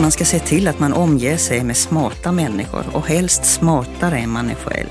Man 0.00 0.10
ska 0.10 0.24
se 0.24 0.38
till 0.38 0.68
att 0.68 0.78
man 0.78 0.92
omger 0.92 1.36
sig 1.36 1.64
med 1.64 1.76
smarta 1.76 2.32
människor 2.32 2.84
och 2.92 3.08
helst 3.08 3.44
smartare 3.44 4.18
än 4.18 4.30
man 4.30 4.50
är 4.50 4.54
själv. 4.54 4.88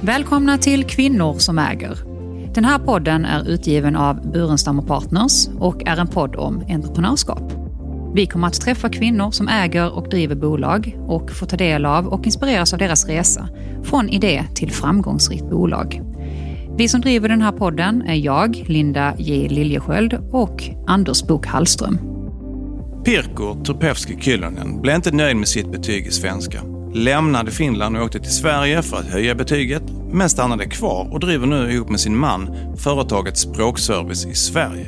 Välkomna 0.00 0.58
till 0.58 0.84
Kvinnor 0.84 1.38
som 1.38 1.58
äger. 1.58 1.98
Den 2.54 2.64
här 2.64 2.78
podden 2.78 3.24
är 3.24 3.48
utgiven 3.48 3.96
av 3.96 4.32
Burenstam 4.32 4.78
och 4.78 4.86
Partners 4.86 5.48
och 5.58 5.88
är 5.88 5.96
en 5.96 6.08
podd 6.08 6.36
om 6.36 6.64
entreprenörskap. 6.68 7.52
Vi 8.14 8.26
kommer 8.26 8.46
att 8.46 8.60
träffa 8.60 8.88
kvinnor 8.88 9.30
som 9.30 9.48
äger 9.48 9.92
och 9.92 10.08
driver 10.08 10.34
bolag 10.34 10.98
och 11.08 11.30
få 11.30 11.46
ta 11.46 11.56
del 11.56 11.86
av 11.86 12.06
och 12.06 12.26
inspireras 12.26 12.72
av 12.72 12.78
deras 12.78 13.06
resa 13.06 13.48
från 13.82 14.08
idé 14.08 14.44
till 14.54 14.72
framgångsrikt 14.72 15.50
bolag. 15.50 16.11
Vi 16.78 16.88
som 16.88 17.00
driver 17.00 17.28
den 17.28 17.42
här 17.42 17.52
podden 17.52 18.02
är 18.02 18.14
jag, 18.14 18.64
Linda 18.66 19.14
J 19.18 19.48
Liljesköld 19.48 20.14
och 20.30 20.62
Anders 20.86 21.22
Bok 21.22 21.46
Hallström. 21.46 21.98
Pirko 23.04 23.64
Turpevski 23.64 24.16
Kyllönen 24.20 24.80
blev 24.80 24.96
inte 24.96 25.10
nöjd 25.10 25.36
med 25.36 25.48
sitt 25.48 25.72
betyg 25.72 26.06
i 26.06 26.10
svenska. 26.10 26.62
Lämnade 26.94 27.50
Finland 27.50 27.96
och 27.96 28.04
åkte 28.04 28.20
till 28.20 28.32
Sverige 28.32 28.82
för 28.82 28.96
att 28.96 29.06
höja 29.06 29.34
betyget, 29.34 29.82
men 30.12 30.30
stannade 30.30 30.64
kvar 30.64 31.08
och 31.12 31.20
driver 31.20 31.46
nu 31.46 31.72
ihop 31.72 31.88
med 31.88 32.00
sin 32.00 32.16
man 32.16 32.56
företaget 32.76 33.36
Språkservice 33.36 34.26
i 34.26 34.34
Sverige. 34.34 34.86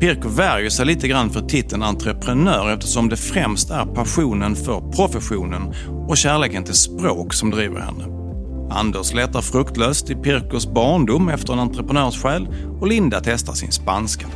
Pirko 0.00 0.28
värjer 0.28 0.70
sig 0.70 0.86
lite 0.86 1.08
grann 1.08 1.30
för 1.30 1.40
titeln 1.40 1.82
entreprenör 1.82 2.72
eftersom 2.74 3.08
det 3.08 3.16
främst 3.16 3.70
är 3.70 3.84
passionen 3.84 4.56
för 4.56 4.80
professionen 4.96 5.74
och 6.08 6.16
kärleken 6.16 6.64
till 6.64 6.74
språk 6.74 7.34
som 7.34 7.50
driver 7.50 7.80
henne. 7.80 8.21
Anders 8.72 9.14
letar 9.14 9.40
fruktlöst 9.42 10.10
i 10.10 10.14
Pirkos 10.14 10.66
barndom 10.66 11.28
efter 11.28 11.52
en 11.52 11.58
entreprenörssjäl 11.58 12.48
och 12.80 12.86
Linda 12.86 13.20
testar 13.24 13.52
sin 13.52 13.72
spanska. 13.72 14.26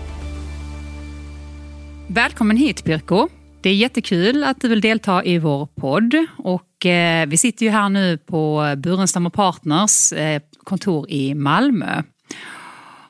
Välkommen 2.07 2.57
hit 2.57 2.85
Pirko. 2.85 3.29
Det 3.63 3.71
är 3.71 3.75
jättekul 3.75 4.45
att 4.45 4.61
du 4.61 4.69
vill 4.69 4.81
delta 4.81 5.25
i 5.25 5.39
vår 5.39 5.67
podd. 5.67 6.15
Och, 6.39 6.87
eh, 6.87 7.27
vi 7.27 7.37
sitter 7.37 7.67
ju 7.67 7.73
här 7.73 7.89
nu 7.89 8.19
på 8.19 8.75
Burenstam 8.77 9.31
Partners 9.31 10.13
eh, 10.13 10.43
kontor 10.65 11.11
i 11.11 11.35
Malmö. 11.35 12.03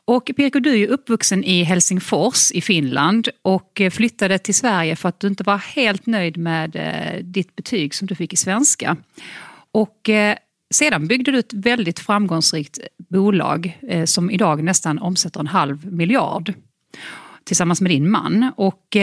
Och 0.05 0.31
Pirko, 0.37 0.61
du 0.61 0.71
är 0.71 0.77
ju 0.77 0.87
uppvuxen 0.87 1.45
i 1.45 1.63
Helsingfors 1.63 2.53
i 2.53 2.61
Finland 2.61 3.29
och 3.43 3.81
eh, 3.81 3.91
flyttade 3.91 4.39
till 4.39 4.55
Sverige 4.55 4.97
för 4.97 5.09
att 5.09 5.21
du 5.21 5.27
inte 5.27 5.45
var 5.45 5.59
helt 5.59 6.07
nöjd 6.07 6.37
med 6.37 6.77
eh, 6.77 7.25
ditt 7.25 7.57
betyg 7.57 7.95
som 7.95 8.07
du 8.07 8.15
fick 8.15 8.33
i 8.33 8.37
svenska. 8.37 8.97
Och 9.73 10.09
eh, 10.09 10.37
sedan 10.75 11.07
byggde 11.07 11.33
du 11.33 11.39
ett 11.39 11.53
väldigt 11.53 11.99
framgångsrikt 11.99 12.79
bolag 13.11 13.79
eh, 13.89 14.05
som 14.05 14.31
idag 14.31 14.63
nästan 14.63 14.99
omsätter 14.99 15.41
en 15.41 15.47
halv 15.47 15.93
miljard 15.93 16.53
tillsammans 17.45 17.81
med 17.81 17.91
din 17.91 18.11
man. 18.11 18.53
Och 18.57 18.97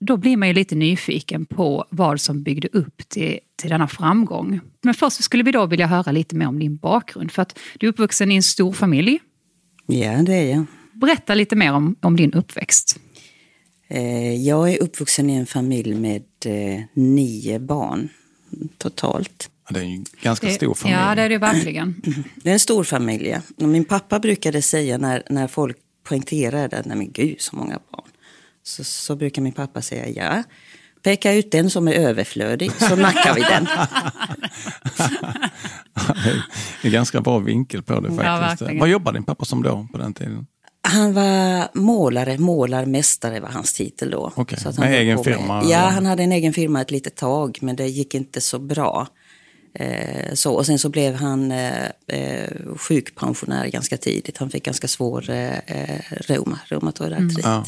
då 0.00 0.16
blir 0.16 0.36
man 0.36 0.48
ju 0.48 0.54
lite 0.54 0.74
nyfiken 0.74 1.46
på 1.46 1.84
vad 1.90 2.20
som 2.20 2.42
byggde 2.42 2.68
upp 2.72 3.08
till, 3.08 3.38
till 3.56 3.70
denna 3.70 3.88
framgång. 3.88 4.60
Men 4.82 4.94
först 4.94 5.24
skulle 5.24 5.42
vi 5.42 5.52
då 5.52 5.66
vilja 5.66 5.86
höra 5.86 6.12
lite 6.12 6.36
mer 6.36 6.48
om 6.48 6.58
din 6.58 6.76
bakgrund. 6.76 7.32
För 7.32 7.42
att 7.42 7.58
du 7.78 7.86
är 7.86 7.90
uppvuxen 7.90 8.32
i 8.32 8.36
en 8.36 8.42
stor 8.42 8.72
familj 8.72 9.20
Ja, 9.86 10.22
det 10.22 10.34
är 10.34 10.50
jag. 10.50 10.64
Berätta 10.92 11.34
lite 11.34 11.56
mer 11.56 11.72
om, 11.72 11.96
om 12.00 12.16
din 12.16 12.32
uppväxt. 12.32 13.00
Eh, 13.88 14.34
jag 14.34 14.72
är 14.72 14.82
uppvuxen 14.82 15.30
i 15.30 15.34
en 15.34 15.46
familj 15.46 15.94
med 15.94 16.22
eh, 16.44 16.80
nio 16.94 17.58
barn 17.58 18.08
totalt. 18.78 19.50
Det 19.68 19.80
är 19.80 19.84
en 19.84 20.04
ganska 20.22 20.50
stor 20.50 20.74
familj. 20.74 20.98
Ja, 20.98 21.14
det 21.14 21.22
är 21.22 21.28
det 21.28 21.38
verkligen. 21.38 22.02
Det 22.36 22.48
är 22.50 22.52
en 22.52 22.60
stor 22.60 22.84
familj. 22.84 23.36
Min 23.56 23.84
pappa 23.84 24.18
brukade 24.18 24.62
säga 24.62 24.98
när, 24.98 25.22
när 25.30 25.46
folk 25.48 25.76
poängterade 26.04 26.78
att 26.78 26.86
men 26.86 27.12
gud 27.12 27.40
så 27.40 27.56
många 27.56 27.78
barn. 27.92 28.08
Så, 28.62 28.84
så 28.84 29.16
brukar 29.16 29.42
min 29.42 29.52
pappa 29.52 29.82
säga 29.82 30.08
ja. 30.08 30.42
Peka 31.02 31.32
ut 31.32 31.50
den 31.50 31.70
som 31.70 31.88
är 31.88 31.92
överflödig 31.92 32.72
så 32.72 32.96
nackar 32.96 33.34
vi 33.34 33.40
den. 33.40 33.64
det 36.82 36.88
är 36.88 36.92
ganska 36.92 37.20
bra 37.20 37.38
vinkel 37.38 37.82
på 37.82 38.00
det 38.00 38.08
faktiskt. 38.08 38.70
Ja, 38.70 38.78
Vad 38.80 38.88
jobbade 38.88 39.18
din 39.18 39.24
pappa 39.24 39.44
som 39.44 39.62
då 39.62 39.88
på 39.92 39.98
den 39.98 40.14
tiden? 40.14 40.46
Han 40.82 41.14
var 41.14 41.68
målare, 41.78 42.38
målarmästare 42.38 43.40
var 43.40 43.48
hans 43.48 43.72
titel 43.72 44.10
då. 44.10 44.32
Okay. 44.36 44.58
Så 44.58 44.68
att 44.68 44.76
han 44.76 44.88
med 44.88 45.00
egen 45.00 45.24
firma? 45.24 45.62
Med, 45.62 45.70
ja, 45.70 45.78
han 45.78 46.06
hade 46.06 46.22
en 46.22 46.32
egen 46.32 46.52
firma 46.52 46.80
ett 46.80 46.90
litet 46.90 47.16
tag 47.16 47.58
men 47.60 47.76
det 47.76 47.86
gick 47.86 48.14
inte 48.14 48.40
så 48.40 48.58
bra. 48.58 49.06
Eh, 49.78 50.34
så, 50.34 50.54
och 50.54 50.66
sen 50.66 50.78
så 50.78 50.88
blev 50.88 51.14
han 51.14 51.52
eh, 51.52 51.84
eh 52.06 52.76
sjukpensionär 52.76 53.68
ganska 53.68 53.96
tidigt. 53.96 54.38
Han 54.38 54.50
fick 54.50 54.64
ganska 54.64 54.88
svår 54.88 55.30
eh, 55.30 55.58
eh 55.58 56.00
reuma, 56.10 56.58
reumatoid 56.66 57.12
artrit. 57.12 57.44
Mm. 57.44 57.52
Ja. 57.52 57.64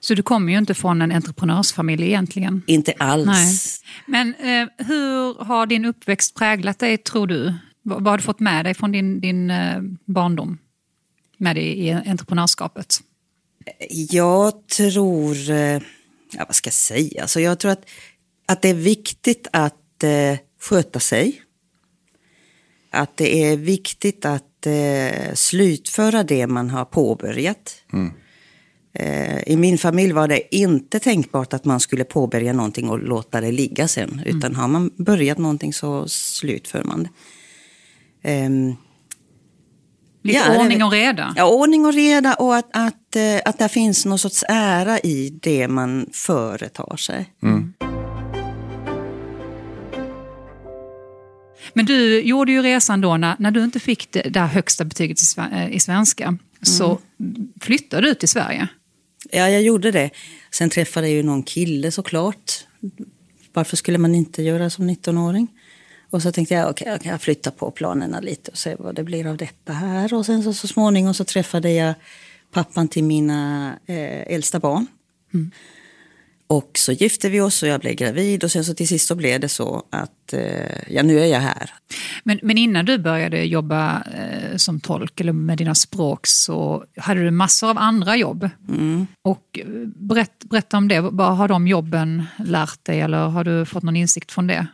Så 0.00 0.14
du 0.14 0.22
kommer 0.22 0.52
ju 0.52 0.58
inte 0.58 0.74
från 0.74 1.02
en 1.02 1.12
entreprenörsfamilj 1.12 2.06
egentligen. 2.06 2.62
Inte 2.66 2.92
alls. 2.98 3.26
Nej. 3.26 3.54
Men 4.06 4.34
eh, 4.34 4.86
hur 4.86 5.44
har 5.44 5.66
din 5.66 5.84
uppväxt 5.84 6.34
präglat 6.34 6.78
dig 6.78 6.98
tror 6.98 7.26
du? 7.26 7.54
Vad 7.82 8.06
har 8.06 8.16
du 8.16 8.22
fått 8.22 8.40
med 8.40 8.64
dig 8.64 8.74
från 8.74 8.92
din, 8.92 9.20
din 9.20 9.50
eh, 9.50 9.80
barndom? 10.04 10.58
Med 11.36 11.56
dig 11.56 11.86
i 11.86 11.90
entreprenörskapet? 11.90 13.00
Jag 13.88 14.68
tror, 14.68 15.50
eh, 15.50 15.82
ja, 16.32 16.44
vad 16.46 16.54
ska 16.54 16.68
jag 16.68 16.74
säga, 16.74 17.22
alltså 17.22 17.40
jag 17.40 17.58
tror 17.58 17.72
att, 17.72 17.84
att 18.48 18.62
det 18.62 18.68
är 18.68 18.74
viktigt 18.74 19.48
att 19.52 20.02
eh, 20.02 20.38
sköta 20.62 21.00
sig. 21.00 21.42
Att 22.90 23.16
det 23.16 23.44
är 23.44 23.56
viktigt 23.56 24.24
att 24.24 24.66
eh, 24.66 25.34
slutföra 25.34 26.22
det 26.22 26.46
man 26.46 26.70
har 26.70 26.84
påbörjat. 26.84 27.82
Mm. 27.92 28.12
Eh, 28.92 29.42
I 29.46 29.56
min 29.56 29.78
familj 29.78 30.12
var 30.12 30.28
det 30.28 30.56
inte 30.56 30.98
tänkbart 31.00 31.52
att 31.52 31.64
man 31.64 31.80
skulle 31.80 32.04
påbörja 32.04 32.52
någonting 32.52 32.88
och 32.88 32.98
låta 32.98 33.40
det 33.40 33.52
ligga 33.52 33.88
sen. 33.88 34.10
Mm. 34.12 34.36
Utan 34.36 34.54
har 34.54 34.68
man 34.68 34.90
börjat 34.96 35.38
någonting 35.38 35.72
så 35.72 36.08
slutför 36.08 36.84
man 36.84 37.02
det. 37.02 38.46
Um, 38.46 38.76
Lite 40.22 40.38
ja, 40.38 40.60
ordning 40.60 40.84
och 40.84 40.92
reda? 40.92 41.34
Ja, 41.36 41.50
ordning 41.50 41.86
och 41.86 41.92
reda 41.92 42.34
och 42.34 42.56
att, 42.56 42.68
att, 42.72 43.16
eh, 43.16 43.40
att 43.44 43.58
det 43.58 43.68
finns 43.68 44.06
någon 44.06 44.18
sorts 44.18 44.44
ära 44.48 44.98
i 44.98 45.38
det 45.42 45.68
man 45.68 46.06
företar 46.12 46.96
sig. 46.96 47.34
Mm. 47.42 47.72
Men 51.72 51.86
du 51.86 52.20
gjorde 52.20 52.52
ju 52.52 52.62
resan 52.62 53.00
då 53.00 53.16
när, 53.16 53.36
när 53.38 53.50
du 53.50 53.64
inte 53.64 53.80
fick 53.80 54.12
det 54.12 54.22
där 54.22 54.46
högsta 54.46 54.84
betyget 54.84 55.18
i, 55.20 55.40
eh, 55.52 55.72
i 55.72 55.80
svenska. 55.80 56.38
Så 56.62 56.98
mm. 57.20 57.48
flyttade 57.60 58.08
du 58.08 58.14
till 58.14 58.28
Sverige. 58.28 58.68
Ja, 59.30 59.48
jag 59.48 59.62
gjorde 59.62 59.90
det. 59.90 60.10
Sen 60.50 60.70
träffade 60.70 61.08
jag 61.08 61.16
ju 61.16 61.22
någon 61.22 61.42
kille 61.42 61.90
såklart. 61.90 62.66
Varför 63.52 63.76
skulle 63.76 63.98
man 63.98 64.14
inte 64.14 64.42
göra 64.42 64.70
som 64.70 64.90
19-åring? 64.90 65.48
Och 66.10 66.22
så 66.22 66.32
tänkte 66.32 66.54
jag, 66.54 66.70
okej, 66.70 66.84
okay, 66.84 66.92
jag 66.92 67.02
kan 67.02 67.18
flytta 67.18 67.50
på 67.50 67.70
planerna 67.70 68.20
lite 68.20 68.50
och 68.50 68.58
se 68.58 68.76
vad 68.78 68.94
det 68.94 69.04
blir 69.04 69.26
av 69.26 69.36
detta 69.36 69.72
här. 69.72 70.14
Och 70.14 70.26
sen 70.26 70.42
så, 70.42 70.52
så 70.52 70.68
småningom 70.68 71.14
så 71.14 71.24
träffade 71.24 71.72
jag 71.72 71.94
pappan 72.52 72.88
till 72.88 73.04
mina 73.04 73.72
eh, 73.86 74.34
äldsta 74.34 74.58
barn. 74.60 74.86
Mm. 75.34 75.50
Och 76.50 76.70
så 76.74 76.92
gifte 76.92 77.28
vi 77.28 77.40
oss 77.40 77.62
och 77.62 77.68
jag 77.68 77.80
blev 77.80 77.94
gravid 77.94 78.44
och 78.44 78.50
sen 78.50 78.64
så 78.64 78.74
till 78.74 78.88
sist 78.88 79.08
så 79.08 79.14
blev 79.14 79.40
det 79.40 79.48
så 79.48 79.82
att 79.90 80.32
eh, 80.32 80.92
ja, 80.94 81.02
nu 81.02 81.20
är 81.20 81.26
jag 81.26 81.40
här. 81.40 81.70
Men, 82.24 82.38
men 82.42 82.58
innan 82.58 82.84
du 82.84 82.98
började 82.98 83.44
jobba 83.44 84.02
eh, 84.02 84.56
som 84.56 84.80
tolk 84.80 85.20
eller 85.20 85.32
med 85.32 85.58
dina 85.58 85.74
språk 85.74 86.26
så 86.26 86.84
hade 86.96 87.22
du 87.22 87.30
massor 87.30 87.70
av 87.70 87.78
andra 87.78 88.16
jobb. 88.16 88.48
Mm. 88.68 89.06
Och 89.22 89.58
eh, 89.58 89.66
berätt, 89.96 90.44
berätta 90.44 90.76
om 90.76 90.88
det, 90.88 91.00
vad 91.00 91.36
har 91.36 91.48
de 91.48 91.68
jobben 91.68 92.24
lärt 92.38 92.84
dig 92.84 93.00
eller 93.00 93.18
har 93.18 93.44
du 93.44 93.64
fått 93.64 93.82
någon 93.82 93.96
insikt 93.96 94.32
från 94.32 94.46
det? 94.46 94.66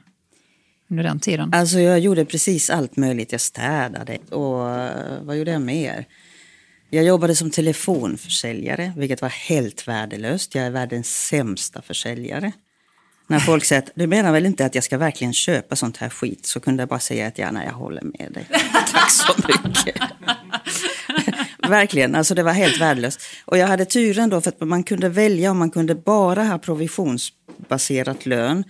Under 0.90 1.04
den 1.04 1.20
tiden? 1.20 1.54
Alltså 1.54 1.78
jag 1.78 2.00
gjorde 2.00 2.24
precis 2.24 2.70
allt 2.70 2.96
möjligt. 2.96 3.32
Jag 3.32 3.40
städade 3.40 4.18
och 4.30 4.70
eh, 4.70 5.22
vad 5.22 5.36
gjorde 5.36 5.50
jag 5.50 5.62
mer? 5.62 6.06
Jag 6.90 7.04
jobbade 7.04 7.34
som 7.34 7.50
telefonförsäljare, 7.50 8.92
vilket 8.96 9.22
var 9.22 9.28
helt 9.28 9.88
värdelöst. 9.88 10.54
Jag 10.54 10.64
är 10.64 10.70
världens 10.70 11.26
sämsta 11.26 11.82
försäljare. 11.82 12.52
När 13.28 13.38
folk 13.38 13.64
säger 13.64 13.82
att 13.82 13.90
du 13.94 14.06
menar 14.06 14.32
väl 14.32 14.46
inte 14.46 14.66
att 14.66 14.74
jag 14.74 14.84
ska 14.84 14.98
verkligen 14.98 15.32
köpa 15.32 15.76
sånt 15.76 15.96
här 15.96 16.08
skit 16.08 16.46
så 16.46 16.60
kunde 16.60 16.80
jag 16.80 16.88
bara 16.88 17.00
säga 17.00 17.26
att 17.26 17.38
ja, 17.38 17.50
nej, 17.50 17.66
jag 17.66 17.72
håller 17.74 18.02
med 18.02 18.32
dig. 18.32 18.46
Tack 18.92 19.10
så 19.10 19.34
mycket. 19.48 20.02
verkligen, 21.68 22.14
alltså 22.14 22.34
det 22.34 22.42
var 22.42 22.52
helt 22.52 22.80
värdelöst. 22.80 23.20
Och 23.44 23.58
jag 23.58 23.66
hade 23.66 23.84
turen 23.84 24.30
då 24.30 24.40
för 24.40 24.50
att 24.50 24.60
man 24.60 24.82
kunde 24.82 25.08
välja 25.08 25.50
om 25.50 25.58
man 25.58 25.70
kunde 25.70 25.94
bara 25.94 26.44
ha 26.44 26.58
provisionsbaserat 26.58 28.26
lön 28.26 28.64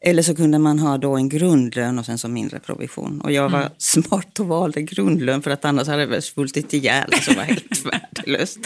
eller 0.00 0.22
så 0.22 0.34
kunde 0.34 0.58
man 0.58 0.78
ha 0.78 0.98
då 0.98 1.16
en 1.16 1.28
grundlön 1.28 1.98
och 1.98 2.06
sen 2.06 2.18
så 2.18 2.28
mindre 2.28 2.58
provision. 2.58 3.20
Och 3.20 3.32
jag 3.32 3.48
var 3.48 3.60
mm. 3.60 3.72
smart 3.78 4.40
och 4.40 4.46
valde 4.46 4.82
grundlön 4.82 5.42
för 5.42 5.50
att 5.50 5.64
annars 5.64 5.88
hade 5.88 6.06
väl 6.06 6.22
svultit 6.22 6.74
ihjäl. 6.74 7.10
Alltså 7.12 7.34
var 7.34 7.42
helt 7.42 7.84
värdelöst. 7.92 8.58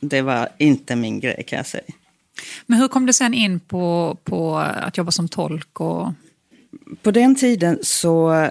Det 0.00 0.22
var 0.22 0.48
inte 0.58 0.96
min 0.96 1.20
grej 1.20 1.44
kan 1.46 1.56
jag 1.56 1.66
säga. 1.66 1.92
Men 2.66 2.78
hur 2.78 2.88
kom 2.88 3.06
du 3.06 3.12
sen 3.12 3.34
in 3.34 3.60
på, 3.60 4.16
på 4.24 4.58
att 4.58 4.98
jobba 4.98 5.10
som 5.10 5.28
tolk? 5.28 5.80
Och... 5.80 6.12
På 7.02 7.10
den 7.10 7.34
tiden 7.34 7.78
så 7.82 8.48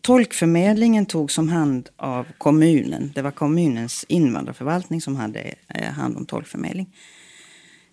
tolkförmedlingen 0.00 1.06
togs 1.06 1.38
om 1.38 1.48
hand 1.48 1.88
av 1.96 2.26
kommunen. 2.38 3.12
Det 3.14 3.22
var 3.22 3.30
kommunens 3.30 4.04
invandrarförvaltning 4.08 5.00
som 5.00 5.16
hade 5.16 5.54
eh, 5.68 5.92
hand 5.92 6.16
om 6.16 6.26
tolkförmedling. 6.26 6.86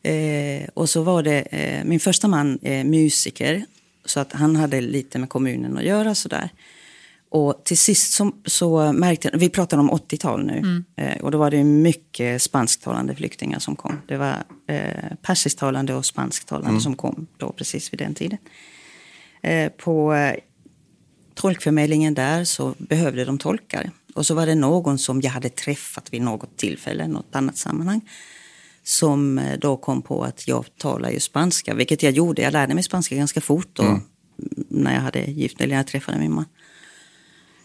Eh, 0.08 0.68
och 0.74 0.90
så 0.90 1.02
var 1.02 1.24
det, 1.24 1.42
eh, 1.42 1.84
min 1.84 2.00
första 2.00 2.28
man 2.28 2.60
är 2.62 2.84
musiker, 2.84 3.66
så 4.06 4.20
att 4.20 4.34
han 4.34 4.56
hade 4.56 4.82
lite 4.82 5.20
med 5.20 5.30
kommunen 5.30 5.78
att 5.78 5.84
göra 5.84 6.16
sådär. 6.16 6.50
Och 7.30 7.62
till 7.64 7.78
sist 7.78 8.14
så, 8.14 8.32
så 8.46 8.94
märkte 8.94 9.32
vi 9.34 9.50
pratar 9.50 9.78
om 9.78 9.92
80-tal 9.92 10.46
nu, 10.46 10.58
mm. 10.58 10.86
eh, 10.96 11.24
och 11.24 11.32
då 11.32 11.38
var 11.38 11.52
det 11.52 11.64
mycket 11.64 12.42
spansktalande 12.42 13.16
flyktingar 13.16 13.60
som 13.60 13.76
kom. 13.76 14.02
Det 14.08 14.18
var 14.18 14.36
eh, 14.68 15.16
persisktalande 15.22 15.94
och 15.94 16.06
spansktalande 16.06 16.70
mm. 16.70 16.82
som 16.82 16.96
kom 16.96 17.28
då 17.38 17.52
precis 17.52 17.94
vid 17.94 18.00
den 18.00 18.14
tiden. 18.14 18.38
Eh, 19.42 19.70
på 19.70 20.14
eh, 20.14 20.36
tolkförmedlingen 21.34 22.14
där 22.14 22.44
så 22.44 22.76
behövde 22.78 23.26
de 23.26 23.38
tolkar. 23.38 23.92
Och 24.16 24.26
så 24.26 24.36
var 24.36 24.46
det 24.46 24.56
någon 24.56 24.98
som 24.98 25.22
jag 25.22 25.32
hade 25.32 25.50
träffat 25.50 26.14
vid 26.14 26.22
något 26.22 26.58
tillfälle, 26.58 27.08
något 27.08 27.36
annat 27.36 27.58
sammanhang 27.58 28.02
som 28.88 29.40
eh, 29.40 29.60
då 29.60 29.78
kom 29.78 30.02
på 30.02 30.24
att 30.24 30.48
jag 30.48 30.66
talar 30.78 31.10
ju 31.10 31.20
spanska, 31.20 31.74
vilket 31.74 32.04
jag 32.04 32.14
gjorde. 32.14 32.42
Jag 32.42 32.54
lärde 32.54 32.74
mig 32.74 32.84
spanska 32.84 33.16
ganska 33.16 33.42
fort 33.42 33.70
då, 33.74 33.84
mm. 33.84 34.02
när 34.70 34.94
jag 34.94 35.02
hade 35.02 35.20
gift 35.20 35.62
eller 35.62 35.70
när 35.70 35.76
jag 35.76 35.88
träffade 35.88 36.20
min 36.20 36.34
man. 36.34 36.46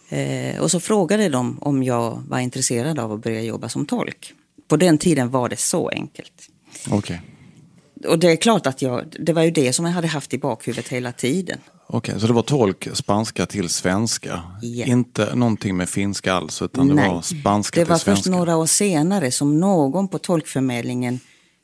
Eh, 0.08 0.60
och 0.60 0.70
så 0.70 0.80
frågade 0.80 1.28
de 1.28 1.58
om 1.58 1.82
jag 1.82 2.22
var 2.28 2.38
intresserad 2.38 2.98
av 2.98 3.12
att 3.12 3.22
börja 3.22 3.42
jobba 3.42 3.68
som 3.68 3.86
tolk. 3.86 4.34
På 4.68 4.76
den 4.76 4.98
tiden 4.98 5.30
var 5.30 5.48
det 5.48 5.56
så 5.56 5.88
enkelt. 5.88 6.48
Okay. 6.90 7.18
Och 8.08 8.18
det 8.18 8.30
är 8.30 8.36
klart 8.36 8.66
att 8.66 8.82
jag, 8.82 9.16
det 9.20 9.32
var 9.32 9.42
ju 9.42 9.50
det 9.50 9.72
som 9.72 9.84
jag 9.84 9.92
hade 9.92 10.08
haft 10.08 10.34
i 10.34 10.38
bakhuvudet 10.38 10.88
hela 10.88 11.12
tiden. 11.12 11.58
Okej, 11.94 12.20
så 12.20 12.26
det 12.26 12.32
var 12.32 12.42
tolk 12.42 12.88
spanska 12.92 13.46
till 13.46 13.68
svenska? 13.68 14.40
Yeah. 14.62 14.90
Inte 14.90 15.34
någonting 15.34 15.76
med 15.76 15.88
finska 15.88 16.32
alls, 16.34 16.62
utan 16.62 16.88
det 16.88 16.94
Nej. 16.94 17.08
var 17.08 17.22
spanska 17.22 17.80
Det 17.80 17.88
var 17.88 17.96
till 17.96 18.04
svenska? 18.04 18.22
först 18.22 18.30
några 18.38 18.56
år 18.56 18.66
senare 18.66 19.30
som 19.30 19.60
någon 19.60 20.08
på 20.08 20.18
tolkförmedlingen 20.18 21.20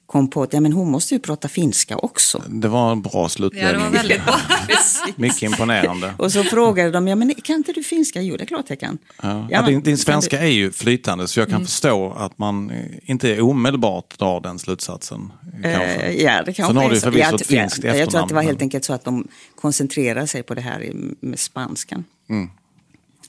kom 0.08 0.30
på 0.30 0.42
att 0.42 0.52
ja, 0.52 0.60
men 0.60 0.72
hon 0.72 0.90
måste 0.90 1.14
ju 1.14 1.20
prata 1.20 1.48
finska 1.48 1.96
också. 1.96 2.42
Det 2.48 2.68
var 2.68 2.92
en 2.92 3.02
bra 3.02 3.10
Ja, 3.14 3.22
det 3.22 3.28
slutledning. 3.30 3.82
var 3.82 3.90
väldigt 3.90 4.24
bra. 4.24 4.36
Mycket 5.16 5.42
imponerande. 5.42 6.14
Och 6.18 6.32
så 6.32 6.44
frågade 6.44 6.90
de, 6.90 7.08
ja 7.08 7.16
men 7.16 7.34
kan 7.34 7.56
inte 7.56 7.72
du 7.72 7.82
finska? 7.82 8.22
Jo, 8.22 8.36
det 8.36 8.44
är 8.44 8.46
klart 8.46 8.64
jag 8.68 8.80
kan. 8.80 8.98
Ja. 9.22 9.28
Ja, 9.28 9.46
Ja, 9.50 9.60
men- 9.62 9.70
din, 9.70 9.82
din 9.82 9.94
kan 9.94 9.98
svenska 9.98 10.38
är 10.40 10.46
ju 10.46 10.70
flytande 10.72 11.28
så 11.28 11.40
jag 11.40 11.48
kan 11.48 11.64
förstå 11.66 12.12
att 12.12 12.38
man 12.38 12.70
eh, 12.70 12.76
inte 13.02 13.40
omedelbart 13.42 14.18
drar 14.18 14.40
den 14.40 14.58
slutsatsen. 14.58 15.32
Kanske. 15.52 15.80
Eh, 15.94 16.22
ja, 16.22 16.42
det 16.42 16.52
kanske 16.52 16.62
Sen 16.66 16.76
har 16.76 16.84
är 16.84 16.90
du 16.94 17.00
förvisso 17.00 17.34
ett 17.34 17.46
finskt 17.46 17.84
jag, 17.84 17.96
jag 17.98 18.10
tror 18.10 18.20
att 18.22 18.28
det 18.28 18.34
var 18.34 18.42
efternamn, 18.42 18.46
helt 18.46 18.62
enkelt 18.62 18.84
så 18.84 18.92
att 18.92 19.04
de 19.04 19.28
koncentrerade 19.60 20.26
sig 20.26 20.42
på 20.42 20.54
det 20.54 20.60
här 20.60 20.90
med 21.20 21.38
spanskan. 21.38 22.04
Mm. 22.30 22.50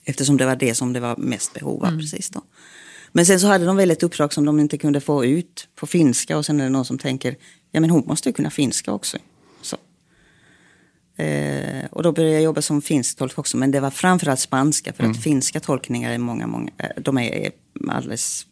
Eftersom 0.05 0.37
det 0.37 0.45
var 0.45 0.55
det 0.55 0.75
som 0.75 0.93
det 0.93 0.99
var 0.99 1.15
mest 1.17 1.53
behov 1.53 1.85
av 1.85 1.97
precis 1.99 2.29
då. 2.29 2.41
Men 3.11 3.25
sen 3.25 3.39
så 3.39 3.47
hade 3.47 3.65
de 3.65 3.77
väl 3.77 3.91
ett 3.91 4.03
uppdrag 4.03 4.33
som 4.33 4.45
de 4.45 4.59
inte 4.59 4.77
kunde 4.77 5.01
få 5.01 5.25
ut 5.25 5.67
på 5.75 5.87
finska 5.87 6.37
och 6.37 6.45
sen 6.45 6.59
är 6.59 6.63
det 6.63 6.69
någon 6.69 6.85
som 6.85 6.97
tänker, 6.97 7.35
ja 7.71 7.79
men 7.79 7.89
hon 7.89 8.03
måste 8.07 8.29
ju 8.29 8.33
kunna 8.33 8.49
finska 8.49 8.91
också. 8.91 9.17
Så. 9.61 9.77
Eh, 11.23 11.85
och 11.91 12.03
då 12.03 12.11
började 12.11 12.33
jag 12.33 12.43
jobba 12.43 12.61
som 12.61 12.81
finsk 12.81 13.17
tolk 13.17 13.37
också, 13.39 13.57
men 13.57 13.71
det 13.71 13.79
var 13.79 13.91
framförallt 13.91 14.39
spanska 14.39 14.93
för 14.93 15.03
Mm. 15.03 15.11
att 15.15 15.23
finska 15.23 15.59
tolkningar 15.59 16.11
är 16.11 16.17
många, 16.17 16.47
många, 16.47 16.71
eh, 16.77 16.89
de 17.01 17.17
är 17.17 17.51
alldeles 17.87 18.45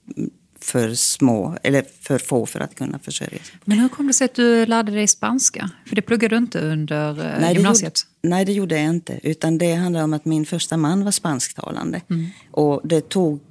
för 0.60 0.94
små, 0.94 1.57
eller 1.63 1.86
för 2.01 2.18
få 2.19 2.45
för 2.45 2.60
att 2.60 2.75
kunna 2.75 3.00
försörja 3.00 3.30
sig. 3.30 3.60
Men 3.65 3.80
hur 3.80 3.89
kom 3.89 4.07
det 4.07 4.13
sig 4.13 4.25
att 4.25 4.36
du 4.36 4.65
lärde 4.65 4.92
dig 4.92 5.07
spanska? 5.07 5.69
För 5.86 5.95
det 5.95 6.01
pluggade 6.01 6.36
du 6.36 6.38
inte 6.38 6.60
under 6.60 7.10
eh, 7.10 7.15
Nej, 7.42 7.53
det 7.53 7.53
gymnasiet. 7.53 8.00
Gjorde, 8.24 8.36
nej, 8.36 8.45
det 8.45 8.51
gjorde 8.53 8.75
jag 8.75 8.86
inte. 8.86 9.19
Utan 9.24 9.57
det 9.57 9.74
handlar 9.74 10.03
om 10.03 10.13
att 10.13 10.25
min 10.25 10.45
första 10.45 10.77
man 10.77 11.03
var 11.03 11.12
spansktalande. 11.12 12.01
Mm. 12.10 12.27
Och 12.51 12.81
det 12.83 13.10
tog 13.10 13.42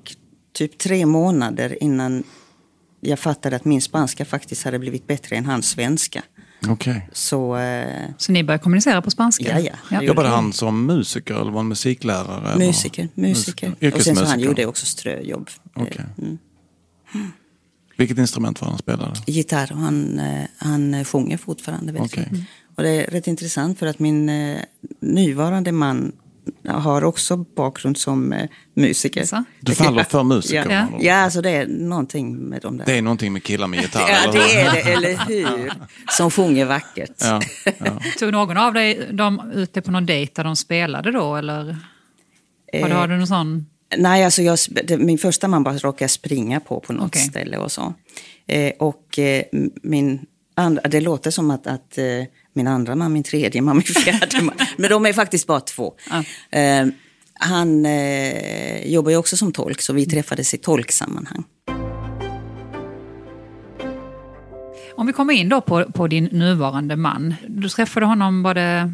typ 0.57 0.79
tre 0.79 1.07
månader 1.07 1.83
innan 1.83 2.25
jag 3.01 3.19
fattade 3.19 3.57
att 3.57 3.65
min 3.65 3.83
spanska 3.83 4.25
faktiskt 4.25 4.65
hade 4.65 4.79
blivit 4.79 5.07
bättre 5.07 5.37
än 5.37 5.45
hans 5.45 5.69
svenska. 5.69 6.23
Okej. 6.69 7.09
Så 7.13 7.57
eh, 7.57 8.05
Så 8.19 8.33
ni 8.33 8.45
började 8.45 8.63
kommunicera 8.63 9.03
på 9.03 9.11
spanska? 9.11 9.61
Ja, 9.61 9.73
ja. 9.91 10.03
Jobbade 10.03 10.29
han 10.29 10.53
som 10.53 10.87
musiker 10.87 11.35
eller 11.35 11.51
var 11.51 11.59
han 11.59 11.69
musiklärare? 11.69 12.53
eller? 12.53 12.67
musiker, 12.67 13.09
musiker. 13.15 13.95
Och 13.95 14.03
sen 14.03 14.17
så 14.17 14.25
han 14.25 14.41
gjorde 14.41 14.67
också 14.67 14.87
ströjobb. 14.87 15.51
Eh, 15.77 15.83
Okej. 15.83 16.05
Vilket 17.97 18.19
instrument 18.19 18.61
var 18.61 18.69
han 18.69 18.79
spelade? 18.79 19.15
Gitarr 19.27 19.73
och 19.73 19.79
han, 19.79 20.19
eh, 20.19 20.47
han 20.59 21.05
sjunger 21.05 21.37
fortfarande 21.37 21.93
väldigt 21.93 22.13
fint. 22.13 22.29
Och 22.77 22.83
det 22.83 22.91
är 22.91 23.11
rätt 23.11 23.27
intressant 23.27 23.79
för 23.79 23.87
att 23.87 23.99
min 23.99 24.29
eh, 24.29 24.61
nuvarande 25.01 25.73
man 25.73 26.13
har 26.69 27.05
också 27.05 27.37
bakgrund 27.37 27.99
som 27.99 28.33
eh, 28.33 28.49
musiker. 28.75 29.25
Så? 29.25 29.45
Du 29.61 29.75
faller 29.75 30.05
för 30.05 30.23
musiker? 30.23 30.71
Ja, 30.71 30.99
ja 31.01 31.15
alltså 31.15 31.41
det 31.41 31.51
är 31.51 31.67
någonting 31.67 32.37
med 32.37 32.63
dem 32.63 32.79
där. 32.79 32.87
Det 32.87 32.99
är 32.99 33.03
någonting 33.03 33.33
med 33.33 33.43
killar 33.43 33.67
med 33.67 33.81
gitarr? 33.83 34.09
ja, 34.09 34.23
eller? 34.23 34.33
det 34.33 34.61
är 34.61 34.73
det, 34.73 34.81
eller 34.81 35.27
hur? 35.29 35.73
Som 36.11 36.31
sjunger 36.31 36.65
vackert. 36.65 37.15
Ja, 37.21 37.41
ja. 37.79 38.01
Tog 38.19 38.33
någon 38.33 38.57
av 38.57 38.75
dig 38.75 39.09
dem 39.13 39.53
ute 39.55 39.83
på 39.83 39.91
någon 39.91 40.07
dejt 40.07 40.33
där 40.35 40.45
de 40.45 40.57
spelade 40.57 41.13
då? 41.13 41.37
Eller 41.37 41.57
har, 41.57 41.65
du, 42.73 42.79
Eh, 42.79 42.89
har 42.89 43.09
du 43.09 43.17
någon 43.17 43.27
sån? 43.27 43.67
Nej, 43.97 44.25
alltså 44.25 44.43
jag, 44.43 44.59
min 44.99 45.19
första 45.19 45.49
man 45.49 45.63
bara 45.63 45.79
råkade 45.79 46.09
springa 46.09 46.61
på 46.61 46.81
på 46.81 46.93
något 46.93 47.07
Okej. 47.07 47.23
ställe 47.23 47.59
och 47.59 47.73
så. 47.73 47.95
Eh, 48.47 48.73
och 48.79 49.19
eh, 49.19 49.43
min 49.83 50.27
andra, 50.55 50.83
det 50.83 51.01
låter 51.01 51.31
som 51.31 51.51
att, 51.51 51.67
att 51.67 51.99
eh, 51.99 52.05
min 52.57 52.67
andra 52.67 52.95
man, 52.95 53.13
min 53.13 53.23
tredje 53.23 53.63
man, 53.63 53.77
min 53.77 53.83
fjärde 53.85 54.43
man, 54.43 54.55
men 54.77 54.91
de 54.91 55.07
är 55.07 55.13
faktiskt 55.13 55.47
bara 55.47 55.61
två. 55.61 55.95
Ja. 56.11 56.25
Eh, 56.59 56.87
han 57.35 57.87
eh, 57.87 58.87
jobbar 58.93 59.11
ju 59.11 59.17
också 59.17 59.37
som 59.37 59.53
tolk, 59.53 59.83
så 59.83 59.93
vi 59.93 60.07
träffades 60.07 60.55
i 60.55 60.59
tolksammanhang. 60.59 61.45
Om 64.97 65.07
vi 65.07 65.13
kommer 65.13 65.35
in 65.35 65.49
då 65.49 65.61
på, 65.61 65.85
på 65.93 66.07
din 66.07 66.25
nuvarande 66.25 66.97
man. 66.97 67.35
Du 67.49 67.69
träffade 67.69 68.07
honom, 68.07 68.43
var 68.43 68.55
det 68.55 68.93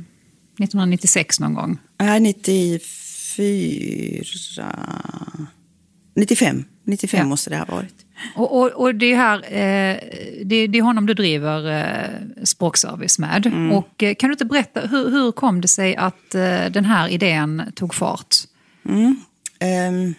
1996 0.59 1.41
någon 1.41 1.55
gång? 1.55 1.79
Nej, 2.01 2.21
94... 2.21 2.81
95. 6.17 6.65
95 6.87 7.19
Ja. 7.21 7.27
måste 7.27 7.51
det 7.51 7.57
ha 7.57 7.65
varit. 7.65 7.95
Och, 8.37 8.59
och, 8.59 8.71
och 8.71 8.95
det, 8.95 9.13
är 9.13 9.17
här, 9.17 9.39
eh, 9.39 9.99
det, 10.45 10.67
det 10.67 10.79
är 10.79 10.83
honom 10.83 11.07
du 11.07 11.15
driver 11.15 11.71
eh, 11.71 12.45
språkservice 12.45 13.19
med. 13.19 13.47
Mm. 13.47 13.73
Och, 13.73 14.03
eh, 14.03 14.15
kan 14.15 14.29
du 14.29 14.33
inte 14.33 14.45
berätta, 14.45 14.81
hur, 14.81 15.11
hur 15.11 15.33
kom 15.33 15.61
det 15.61 15.69
sig 15.69 15.97
att 15.97 16.35
eh, 16.35 16.65
den 16.71 16.85
här 16.85 17.09
idén 17.09 17.63
tog 17.75 17.95
fart? 17.95 18.37
Ehm, 19.59 20.15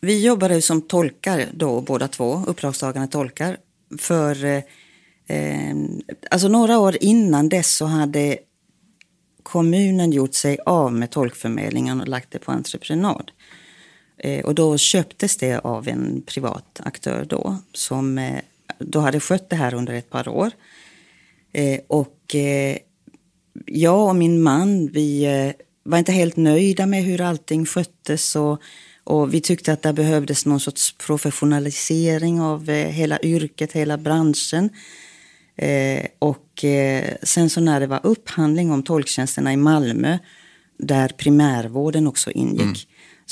vi 0.00 0.24
jobbade 0.24 0.62
som 0.62 0.82
tolkar 0.82 1.46
då, 1.54 1.80
båda 1.80 2.08
två, 2.08 2.44
uppdragstagande 2.46 3.08
tolkar. 3.08 3.56
För 3.98 4.44
eh, 4.44 4.62
ehm, 5.26 6.00
alltså 6.30 6.48
några 6.48 6.78
år 6.78 6.96
innan 7.00 7.48
dess 7.48 7.76
så 7.76 7.86
hade 7.86 8.38
kommunen 9.42 10.12
gjort 10.12 10.34
sig 10.34 10.58
av 10.66 10.92
med 10.92 11.10
tolkförmedlingen 11.10 12.00
och 12.00 12.08
lagt 12.08 12.30
det 12.30 12.38
på 12.38 12.52
entreprenad. 12.52 13.30
Eh, 14.22 14.44
och 14.44 14.54
då 14.54 14.78
köptes 14.78 15.36
det 15.36 15.58
av 15.58 15.88
en 15.88 16.22
privat 16.26 16.80
aktör 16.84 17.24
då, 17.28 17.56
som 17.72 18.18
eh, 18.18 18.40
då 18.78 19.00
hade 19.00 19.20
skött 19.20 19.50
det 19.50 19.56
här 19.56 19.74
under 19.74 19.94
ett 19.94 20.10
par 20.10 20.28
år. 20.28 20.50
Eh, 21.52 21.80
och 21.86 22.36
jag 23.66 24.08
och 24.08 24.16
min 24.16 24.42
man, 24.42 24.88
vi 24.88 25.26
var 25.82 25.98
inte 25.98 26.12
helt 26.12 26.36
nöjda 26.36 26.86
med 26.86 27.04
hur 27.04 27.20
allting 27.20 27.66
sköttes 27.66 28.36
och, 28.36 28.62
och 29.04 29.34
vi 29.34 29.40
tyckte 29.40 29.72
att 29.72 29.82
det 29.82 29.92
behövdes 29.92 30.46
någon 30.46 30.60
sorts 30.60 30.92
professionalisering 30.92 32.40
av 32.40 32.68
hela 32.70 33.20
yrket, 33.22 33.72
hela 33.72 33.98
branschen. 33.98 34.70
Och 36.18 36.64
sen 37.22 37.50
så 37.50 37.60
när 37.60 37.80
det 37.80 37.86
var 37.86 38.00
upphandling 38.02 38.72
om 38.72 38.82
tolktjänsterna 38.82 39.52
i 39.52 39.56
Malmö, 39.56 40.18
där 40.78 41.08
primärvården 41.08 42.06
också 42.06 42.30
ingick, 42.30 42.62
mm 42.62 42.76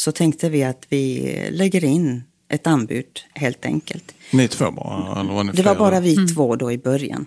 så 0.01 0.13
tänkte 0.13 0.49
vi 0.49 0.65
att 0.65 0.87
vi 0.89 1.35
lägger 1.51 1.85
in 1.85 2.25
ett 2.49 2.67
anbud 2.67 3.21
helt 3.35 3.65
enkelt. 3.65 4.15
Ni 4.33 4.49
två 4.49 4.71
bara? 4.71 5.21
Eller 5.21 5.33
var 5.33 5.45
ni 5.45 5.53
Det 5.53 5.63
var 5.63 5.75
bara 5.75 6.01
vi 6.01 6.29
två 6.29 6.57
då 6.57 6.73
i 6.73 6.79
början. 6.79 7.27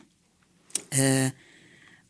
Eh, 0.92 1.32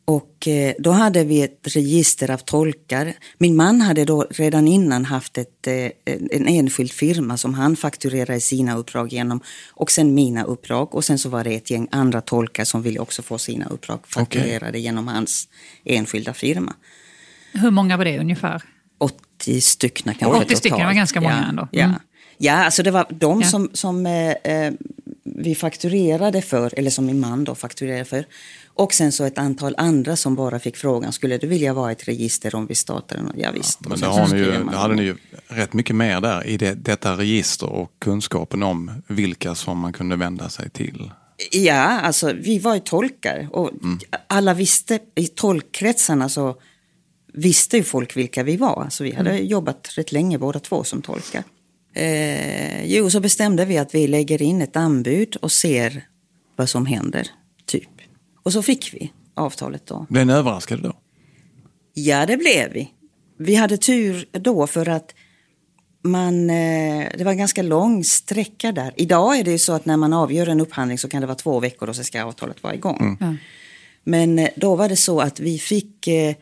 och 0.05 0.47
eh, 0.47 0.73
då 0.79 0.91
hade 0.91 1.23
vi 1.23 1.41
ett 1.41 1.59
register 1.75 2.31
av 2.31 2.37
tolkar. 2.37 3.13
Min 3.37 3.55
man 3.55 3.81
hade 3.81 4.05
då 4.05 4.25
redan 4.29 4.67
innan 4.67 5.05
haft 5.05 5.37
ett, 5.37 5.67
eh, 5.67 5.73
en 6.05 6.29
en 6.31 6.47
enskild 6.47 6.91
firma 6.91 7.37
som 7.37 7.53
han 7.53 7.75
fakturerade 7.75 8.39
sina 8.39 8.77
uppdrag 8.77 9.13
genom. 9.13 9.39
Och 9.69 9.91
sen 9.91 10.13
mina 10.13 10.43
uppdrag. 10.43 10.95
Och 10.95 11.03
sen 11.03 11.19
så 11.19 11.29
var 11.29 11.43
det 11.43 11.55
ett 11.55 11.71
gäng 11.71 11.87
andra 11.91 12.21
tolkar 12.21 12.65
som 12.65 12.81
ville 12.81 12.99
också 12.99 13.21
få 13.21 13.37
sina 13.37 13.65
uppdrag 13.65 13.99
fakturerade 14.07 14.79
genom 14.79 15.07
hans 15.07 15.47
enskilda 15.85 16.33
firma. 16.33 16.73
Hur 17.53 17.71
många 17.71 17.97
var 17.97 18.05
det 18.05 18.19
ungefär? 18.19 18.63
80 19.37 19.61
stycken 19.61 20.13
kanske 20.13 20.43
80 20.45 20.55
stycken, 20.55 20.85
var 20.85 20.93
ganska 20.93 21.21
många 21.21 21.41
ja, 21.41 21.49
ändå. 21.49 21.67
Ja. 21.71 21.83
Mm. 21.83 21.99
ja, 22.37 22.53
alltså 22.53 22.83
det 22.83 22.91
var 22.91 23.05
de 23.09 23.41
Ja. 23.41 23.47
som, 23.47 23.69
som 23.73 24.05
eh, 24.05 24.31
eh, 24.31 24.73
vi 25.23 25.55
fakturerade 25.55 26.41
för, 26.41 26.73
eller 26.77 26.89
som 26.89 27.05
min 27.05 27.19
man 27.19 27.43
då 27.43 27.55
fakturerade 27.55 28.05
för. 28.05 28.25
Och 28.75 28.93
sen 28.93 29.11
så 29.11 29.23
ett 29.23 29.37
antal 29.37 29.75
andra 29.77 30.15
som 30.15 30.35
bara 30.35 30.59
fick 30.59 30.77
frågan, 30.77 31.13
skulle 31.13 31.37
du 31.37 31.47
vilja 31.47 31.73
vara 31.73 31.91
ett 31.91 32.07
register 32.07 32.55
om 32.55 32.67
vi 32.67 32.75
startar 32.75 33.17
en? 33.17 33.31
Ja, 33.37 33.51
visst. 33.51 33.79
Ja, 33.83 33.89
men 33.89 33.99
det, 33.99 34.05
har 34.05 34.27
ni 34.27 34.37
ju, 34.37 34.63
det 34.63 34.77
hade 34.77 34.95
ni 34.95 35.03
ju 35.03 35.15
rätt 35.47 35.73
mycket 35.73 35.95
mer 35.95 36.21
där 36.21 36.47
i 36.47 36.57
det, 36.57 36.73
detta 36.73 37.17
register 37.17 37.69
och 37.69 37.91
kunskapen 37.99 38.63
om 38.63 38.91
vilka 39.07 39.55
som 39.55 39.79
man 39.79 39.93
kunde 39.93 40.15
vända 40.15 40.49
sig 40.49 40.69
till. 40.69 41.11
Ja, 41.51 41.99
alltså 41.99 42.33
vi 42.33 42.59
var 42.59 42.73
ju 42.73 42.79
tolkar 42.79 43.47
och 43.51 43.71
mm. 43.83 43.99
alla 44.27 44.53
visste, 44.53 44.99
i 45.15 45.27
tolkkretsarna 45.27 46.29
så 46.29 46.55
visste 47.33 47.77
ju 47.77 47.83
folk 47.83 48.17
vilka 48.17 48.43
vi 48.43 48.57
var. 48.57 48.87
Så 48.89 49.03
vi 49.03 49.11
hade 49.11 49.29
mm. 49.29 49.45
jobbat 49.45 49.89
rätt 49.97 50.11
länge 50.11 50.37
båda 50.37 50.59
två 50.59 50.83
som 50.83 51.01
tolkar. 51.01 51.43
Eh, 51.93 52.85
jo, 52.85 53.09
så 53.09 53.19
bestämde 53.19 53.65
vi 53.65 53.77
att 53.77 53.95
vi 53.95 54.07
lägger 54.07 54.41
in 54.41 54.61
ett 54.61 54.75
anbud 54.75 55.35
och 55.35 55.51
ser 55.51 56.07
vad 56.55 56.69
som 56.69 56.85
händer, 56.85 57.27
typ. 57.65 57.89
Och 58.43 58.53
så 58.53 58.61
fick 58.61 58.93
vi 58.93 59.11
avtalet 59.33 59.85
då. 59.85 60.05
Blev 60.09 60.27
ni 60.27 60.33
överraskade 60.33 60.81
då? 60.81 60.93
Ja, 61.93 62.25
det 62.25 62.37
blev 62.37 62.73
vi. 62.73 62.91
Vi 63.37 63.55
hade 63.55 63.77
tur 63.77 64.25
då 64.31 64.67
för 64.67 64.89
att 64.89 65.13
man, 66.03 66.49
eh, 66.49 67.07
det 67.17 67.23
var 67.23 67.31
en 67.31 67.37
ganska 67.37 67.61
lång 67.61 68.03
sträcka 68.03 68.71
där. 68.71 68.93
Idag 68.97 69.39
är 69.39 69.43
det 69.43 69.51
ju 69.51 69.57
så 69.57 69.73
att 69.73 69.85
när 69.85 69.97
man 69.97 70.13
avgör 70.13 70.47
en 70.47 70.61
upphandling 70.61 70.97
så 70.97 71.09
kan 71.09 71.21
det 71.21 71.27
vara 71.27 71.35
två 71.35 71.59
veckor 71.59 71.89
och 71.89 71.95
så 71.95 72.03
ska 72.03 72.23
avtalet 72.23 72.63
vara 72.63 72.75
igång. 72.75 73.17
Mm. 73.21 73.37
Men 74.03 74.39
eh, 74.39 74.49
då 74.55 74.75
var 74.75 74.89
det 74.89 74.95
så 74.95 75.19
att 75.21 75.39
vi 75.39 75.59
fick 75.59 76.07
eh, 76.07 76.35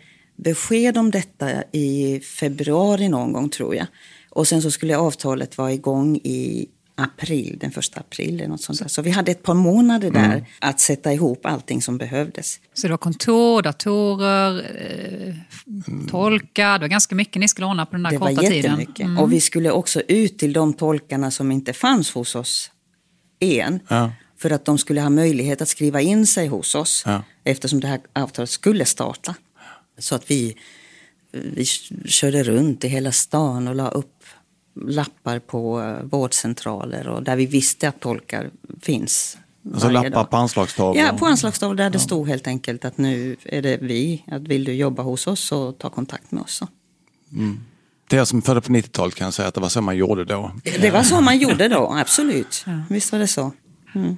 besked 0.44 0.98
om 0.98 1.12
detta 1.12 1.64
i 1.72 2.20
februari 2.20 3.10
någon 3.10 3.34
gång 3.34 3.50
tror 3.50 3.76
jag. 3.76 3.88
Och 4.30 4.48
sen 4.48 4.62
så 4.62 4.72
skulle 4.72 4.98
avtalet 4.98 5.58
vara 5.58 5.74
igång 5.74 6.16
i 6.16 6.68
april, 6.96 7.58
den 7.62 7.72
första 7.72 8.00
april. 8.00 8.36
Eller 8.36 8.48
något 8.48 8.62
sånt 8.62 8.80
där. 8.80 8.88
Så 8.88 9.02
vi 9.02 9.10
hade 9.10 9.32
ett 9.32 9.44
par 9.44 9.54
månader 9.54 10.08
mm. 10.08 10.22
där 10.22 10.38
mm. 10.38 10.46
att 10.60 10.80
sätta 10.80 11.14
ihop 11.14 11.46
allting 11.46 11.82
som 11.82 11.98
behövdes. 11.98 12.60
Så 12.74 12.88
det 12.88 12.92
var 12.92 12.98
kontor, 12.98 13.62
datorer, 13.62 14.66
eh, 15.28 15.36
tolkar, 16.10 16.80
det 16.80 16.84
var 16.84 16.88
ganska 16.88 17.16
mycket 17.16 17.40
ni 17.40 17.48
skulle 17.48 17.68
ordna 17.68 17.86
på 17.86 17.92
den 17.92 18.04
där 18.04 18.12
det 18.12 18.18
korta 18.18 18.42
tiden. 18.42 18.52
Det 18.52 18.70
var 18.70 18.78
jättemycket. 18.78 19.06
Mm. 19.06 19.18
Och 19.18 19.32
vi 19.32 19.42
skulle 19.42 19.72
också 19.72 20.02
ut 20.08 20.40
till 20.40 20.54
de 20.54 20.74
tolkarna 20.74 21.32
som 21.32 21.52
inte 21.52 21.74
fanns 21.74 22.12
hos 22.12 22.36
oss 22.36 22.72
än. 23.40 23.80
Ja. 23.88 24.12
För 24.38 24.50
att 24.50 24.66
de 24.66 24.78
skulle 24.78 25.02
ha 25.02 25.10
möjlighet 25.10 25.62
att 25.62 25.70
skriva 25.70 26.02
in 26.02 26.28
sig 26.28 26.48
hos 26.48 26.76
oss. 26.76 27.04
Ja. 27.06 27.24
Eftersom 27.44 27.80
det 27.80 27.88
här 27.88 28.00
avtalet 28.14 28.50
skulle 28.50 28.86
starta. 28.86 29.36
Så 30.01 30.15
att 30.15 30.31
vi, 30.31 30.55
vi 31.31 31.65
körde 32.05 32.43
runt 32.43 32.84
i 32.84 32.88
hela 32.88 33.12
stan 33.12 33.67
och 33.67 33.75
la 33.75 33.89
upp 33.89 34.24
lappar 34.75 35.39
på 35.39 35.81
eh, 35.81 36.03
vårdcentraler 36.03 37.08
och 37.08 37.24
där 37.24 37.36
vi 37.36 37.46
visste 37.46 37.88
att 37.88 38.00
tolkar 38.00 38.50
finns. 38.81 39.38
Alltså 39.74 39.89
lappar 39.89 40.10
dag. 40.10 40.29
på 40.29 40.38
anslagstavlor? 40.38 41.03
Ja, 41.03 41.17
på 41.20 41.25
anslagstavlor 41.25 41.75
där 41.75 41.89
det 41.89 42.00
stod 42.00 42.27
helt 42.27 42.48
enkelt 42.48 42.86
att 42.86 42.98
nu 42.98 43.36
är 43.43 43.62
det 43.62 43.77
vi. 43.81 44.24
Att 44.27 44.41
vill 44.41 44.63
du 44.63 44.74
jobba 44.74 45.03
hos 45.03 45.27
oss 45.27 45.39
så 45.39 45.72
ta 45.72 45.89
kontakt 45.89 46.31
med 46.31 46.43
oss. 46.43 46.63
Mm. 47.31 47.60
Det 48.10 48.17
är 48.17 48.25
som 48.25 48.41
födda 48.41 48.62
på 48.62 48.72
90-talet 48.72 49.15
kan 49.15 49.25
jag 49.25 49.34
säga 49.34 49.48
att 49.48 49.53
det 49.53 49.62
var 49.62 49.70
så 49.70 49.81
man 49.81 49.98
gjorde 49.98 50.25
då. 50.25 50.51
Det 50.63 50.91
var 50.91 51.03
så 51.03 51.22
man 51.22 51.38
gjorde 51.38 51.67
då, 51.67 51.93
absolut. 51.93 52.63
Ja. 52.65 52.81
Visst 52.89 53.12
var 53.12 53.20
det 53.20 53.27
så. 53.27 53.51
Mm. 53.96 54.17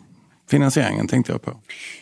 Finansieringen 0.49 1.07
tänkte 1.07 1.31
jag 1.31 1.41
på. 1.41 1.59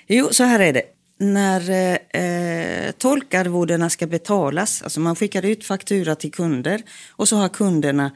Jo, 0.07 0.29
så 0.31 0.43
här 0.43 0.59
är 0.59 0.73
det 0.73 0.83
när 1.21 1.69
eh, 2.09 2.91
tolkarvodena 2.91 3.89
ska 3.89 4.07
betalas, 4.07 4.81
alltså 4.81 4.99
man 4.99 5.15
skickar 5.15 5.45
ut 5.45 5.65
faktura 5.65 6.15
till 6.15 6.31
kunder 6.31 6.81
och 7.09 7.27
så 7.27 7.35
har 7.35 7.49
kunderna 7.49 8.11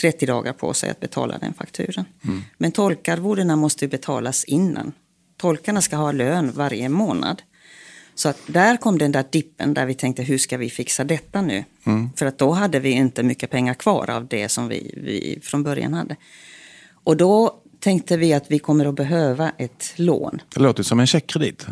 30 0.00 0.26
dagar 0.26 0.52
på 0.52 0.74
sig 0.74 0.90
att 0.90 1.00
betala 1.00 1.38
den 1.38 1.54
fakturan. 1.54 2.04
Mm. 2.24 2.42
Men 2.58 2.72
tolkarvodena 2.72 3.56
måste 3.56 3.88
betalas 3.88 4.44
innan. 4.44 4.92
Tolkarna 5.36 5.82
ska 5.82 5.96
ha 5.96 6.12
lön 6.12 6.52
varje 6.54 6.88
månad. 6.88 7.42
Så 8.14 8.28
att 8.28 8.38
där 8.46 8.76
kom 8.76 8.98
den 8.98 9.12
där 9.12 9.24
dippen 9.30 9.74
där 9.74 9.86
vi 9.86 9.94
tänkte 9.94 10.22
hur 10.22 10.38
ska 10.38 10.56
vi 10.56 10.70
fixa 10.70 11.04
detta 11.04 11.42
nu? 11.42 11.64
Mm. 11.84 12.10
För 12.16 12.26
att 12.26 12.38
då 12.38 12.50
hade 12.50 12.80
vi 12.80 12.90
inte 12.90 13.22
mycket 13.22 13.50
pengar 13.50 13.74
kvar 13.74 14.10
av 14.10 14.26
det 14.26 14.48
som 14.48 14.68
vi, 14.68 14.94
vi 14.96 15.40
från 15.42 15.62
början 15.62 15.94
hade. 15.94 16.16
Och 17.04 17.16
då 17.16 17.62
tänkte 17.80 18.16
vi 18.16 18.32
att 18.32 18.44
vi 18.48 18.58
kommer 18.58 18.86
att 18.86 18.94
behöva 18.94 19.52
ett 19.58 19.92
lån. 19.96 20.42
Det 20.54 20.60
låter 20.60 20.82
som 20.82 21.00
en 21.00 21.06
checkkredit. 21.06 21.66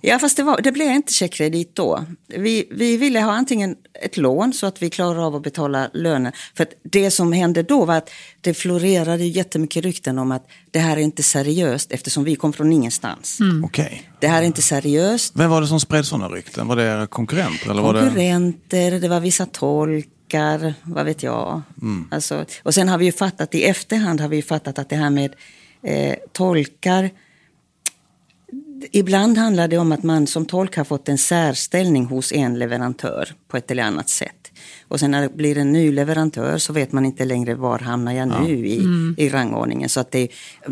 Ja, 0.00 0.18
fast 0.18 0.36
det, 0.36 0.42
var, 0.42 0.60
det 0.60 0.72
blev 0.72 0.90
inte 0.90 1.12
checkkredit 1.12 1.74
då. 1.74 2.04
Vi, 2.26 2.68
vi 2.70 2.96
ville 2.96 3.20
ha 3.20 3.32
antingen 3.32 3.76
ett 4.04 4.16
lån 4.16 4.52
så 4.52 4.66
att 4.66 4.82
vi 4.82 4.90
klarar 4.90 5.26
av 5.26 5.36
att 5.36 5.42
betala 5.42 5.90
lönen. 5.94 6.32
För 6.54 6.66
det 6.82 7.10
som 7.10 7.32
hände 7.32 7.62
då 7.62 7.84
var 7.84 7.96
att 7.96 8.10
det 8.40 8.54
florerade 8.54 9.24
jättemycket 9.24 9.84
rykten 9.84 10.18
om 10.18 10.32
att 10.32 10.46
det 10.70 10.78
här 10.78 10.96
är 10.96 11.00
inte 11.00 11.22
seriöst 11.22 11.92
eftersom 11.92 12.24
vi 12.24 12.36
kom 12.36 12.52
från 12.52 12.72
ingenstans. 12.72 13.40
Mm. 13.40 13.64
Okay. 13.64 13.98
Det 14.20 14.26
här 14.28 14.42
är 14.42 14.46
inte 14.46 14.62
seriöst. 14.62 15.32
Vem 15.36 15.50
var 15.50 15.60
det 15.60 15.66
som 15.66 15.80
spred 15.80 16.06
sådana 16.06 16.28
rykten? 16.28 16.68
Var 16.68 16.76
det 16.76 17.06
konkurrenter? 17.10 17.70
Eller 17.70 17.82
konkurrenter, 17.82 18.84
var 18.84 18.90
det... 18.90 18.98
det 18.98 19.08
var 19.08 19.20
vissa 19.20 19.46
tolk 19.46 20.08
vad 20.82 21.04
vet 21.04 21.22
jag. 21.22 21.62
Mm. 21.82 22.08
Alltså, 22.10 22.44
och 22.62 22.74
sen 22.74 22.88
har 22.88 22.98
vi 22.98 23.04
ju 23.04 23.12
fattat 23.12 23.54
i 23.54 23.64
efterhand 23.64 24.20
har 24.20 24.28
vi 24.28 24.42
fattat 24.42 24.78
att 24.78 24.88
det 24.88 24.96
här 24.96 25.10
med 25.10 25.34
eh, 25.82 26.16
tolkar 26.32 27.10
Ibland 28.90 29.38
handlar 29.38 29.68
det 29.68 29.78
om 29.78 29.92
att 29.92 30.02
man 30.02 30.26
som 30.26 30.46
tolk 30.46 30.76
har 30.76 30.84
fått 30.84 31.08
en 31.08 31.18
särställning 31.18 32.04
hos 32.06 32.32
en 32.32 32.58
leverantör 32.58 33.34
på 33.48 33.56
ett 33.56 33.70
eller 33.70 33.82
annat 33.82 34.08
sätt. 34.08 34.51
Och 34.92 35.00
sen 35.00 35.10
när 35.10 35.22
det 35.22 35.28
blir 35.28 35.58
en 35.58 35.72
ny 35.72 35.92
leverantör 35.92 36.58
så 36.58 36.72
vet 36.72 36.92
man 36.92 37.04
inte 37.04 37.24
längre 37.24 37.54
var 37.54 37.78
hamnar 37.78 38.12
jag 38.12 38.28
nu 38.28 38.34
ja. 38.34 38.66
i, 38.66 38.78
mm. 38.78 39.14
i 39.18 39.28
rangordningen. 39.28 39.88
Så 39.88 40.00
att 40.00 40.10
det, 40.10 40.28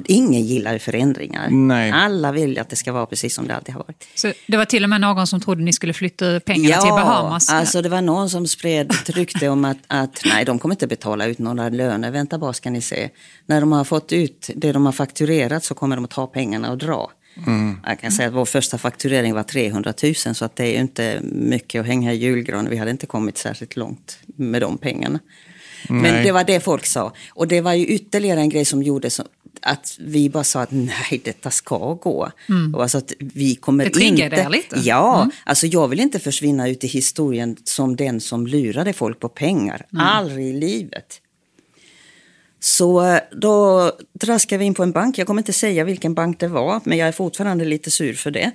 ingen 0.06 0.42
gillar 0.42 0.78
förändringar. 0.78 1.50
Nej. 1.50 1.90
Alla 1.90 2.32
vill 2.32 2.58
att 2.58 2.68
det 2.68 2.76
ska 2.76 2.92
vara 2.92 3.06
precis 3.06 3.34
som 3.34 3.46
det 3.48 3.56
alltid 3.56 3.74
har 3.74 3.80
varit. 3.80 4.08
Så 4.14 4.32
det 4.46 4.56
var 4.56 4.64
till 4.64 4.84
och 4.84 4.90
med 4.90 5.00
någon 5.00 5.26
som 5.26 5.40
trodde 5.40 5.62
ni 5.62 5.72
skulle 5.72 5.92
flytta 5.92 6.40
pengarna 6.40 6.74
ja, 6.74 6.80
till 6.80 6.90
Bahamas? 6.90 7.48
Ja, 7.50 7.56
alltså 7.56 7.82
det 7.82 7.88
var 7.88 8.02
någon 8.02 8.30
som 8.30 8.46
spred 8.46 8.90
ett 8.90 9.10
rykte 9.10 9.48
om 9.48 9.64
att, 9.64 9.78
att 9.86 10.22
nej, 10.24 10.44
de 10.44 10.58
kommer 10.58 10.74
inte 10.74 10.86
betala 10.86 11.26
ut 11.26 11.38
några 11.38 11.68
löner. 11.68 12.10
Vänta 12.10 12.38
bara 12.38 12.52
ska 12.52 12.70
ni 12.70 12.80
se. 12.80 13.10
När 13.46 13.60
de 13.60 13.72
har 13.72 13.84
fått 13.84 14.12
ut 14.12 14.50
det 14.56 14.72
de 14.72 14.86
har 14.86 14.92
fakturerat 14.92 15.64
så 15.64 15.74
kommer 15.74 15.96
de 15.96 16.04
att 16.04 16.10
ta 16.10 16.26
pengarna 16.26 16.70
och 16.70 16.78
dra. 16.78 17.10
Mm. 17.46 17.76
Jag 17.86 18.00
kan 18.00 18.12
säga 18.12 18.28
att 18.28 18.34
vår 18.34 18.44
första 18.44 18.78
fakturering 18.78 19.34
var 19.34 19.42
300 19.42 19.94
000 20.02 20.14
så 20.14 20.44
att 20.44 20.56
det 20.56 20.76
är 20.76 20.80
inte 20.80 21.20
mycket 21.22 21.80
att 21.80 21.86
hänga 21.86 22.12
i 22.12 22.16
julgranen. 22.16 22.70
Vi 22.70 22.76
hade 22.76 22.90
inte 22.90 23.06
kommit 23.06 23.38
särskilt 23.38 23.76
långt 23.76 24.18
med 24.26 24.62
de 24.62 24.78
pengarna. 24.78 25.18
Nej. 25.88 26.02
Men 26.02 26.24
det 26.24 26.32
var 26.32 26.44
det 26.44 26.60
folk 26.60 26.86
sa. 26.86 27.12
Och 27.30 27.48
det 27.48 27.60
var 27.60 27.72
ju 27.72 27.86
ytterligare 27.86 28.40
en 28.40 28.48
grej 28.48 28.64
som 28.64 28.82
gjorde 28.82 29.10
så 29.10 29.24
att 29.62 29.96
vi 30.00 30.30
bara 30.30 30.44
sa 30.44 30.60
att 30.60 30.70
nej, 30.70 31.20
detta 31.24 31.50
ska 31.50 31.94
gå. 31.94 32.30
Mm. 32.48 32.74
Och 32.74 32.82
alltså 32.82 32.98
att 32.98 33.12
vi 33.18 33.54
kommer 33.54 33.84
det 33.84 34.00
inte... 34.04 34.48
lite? 34.48 34.80
Ja, 34.84 35.22
mm. 35.22 35.30
alltså 35.44 35.66
jag 35.66 35.88
vill 35.88 36.00
inte 36.00 36.18
försvinna 36.18 36.68
ut 36.68 36.84
i 36.84 36.86
historien 36.86 37.56
som 37.64 37.96
den 37.96 38.20
som 38.20 38.46
lurade 38.46 38.92
folk 38.92 39.20
på 39.20 39.28
pengar. 39.28 39.86
Mm. 39.92 40.06
Aldrig 40.06 40.46
i 40.46 40.52
livet. 40.52 41.20
Så 42.60 43.18
då 43.32 43.92
traskade 44.20 44.58
vi 44.58 44.64
in 44.64 44.74
på 44.74 44.82
en 44.82 44.92
bank. 44.92 45.18
Jag 45.18 45.26
kommer 45.26 45.40
inte 45.40 45.52
säga 45.52 45.84
vilken 45.84 46.14
bank 46.14 46.40
det 46.40 46.48
var, 46.48 46.80
men 46.84 46.98
jag 46.98 47.08
är 47.08 47.12
fortfarande 47.12 47.64
lite 47.64 47.90
sur 47.90 48.14
för 48.14 48.30
det. 48.30 48.50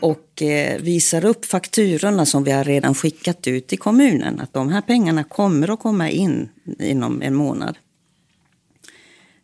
Och 0.00 0.42
eh, 0.42 0.80
visar 0.80 1.24
upp 1.24 1.44
fakturorna 1.44 2.26
som 2.26 2.44
vi 2.44 2.50
har 2.50 2.64
redan 2.64 2.94
skickat 2.94 3.46
ut 3.46 3.66
till 3.66 3.78
kommunen. 3.78 4.40
Att 4.40 4.52
de 4.52 4.68
här 4.68 4.80
pengarna 4.80 5.24
kommer 5.24 5.72
att 5.72 5.80
komma 5.80 6.10
in 6.10 6.48
inom 6.78 7.22
en 7.22 7.34
månad. 7.34 7.78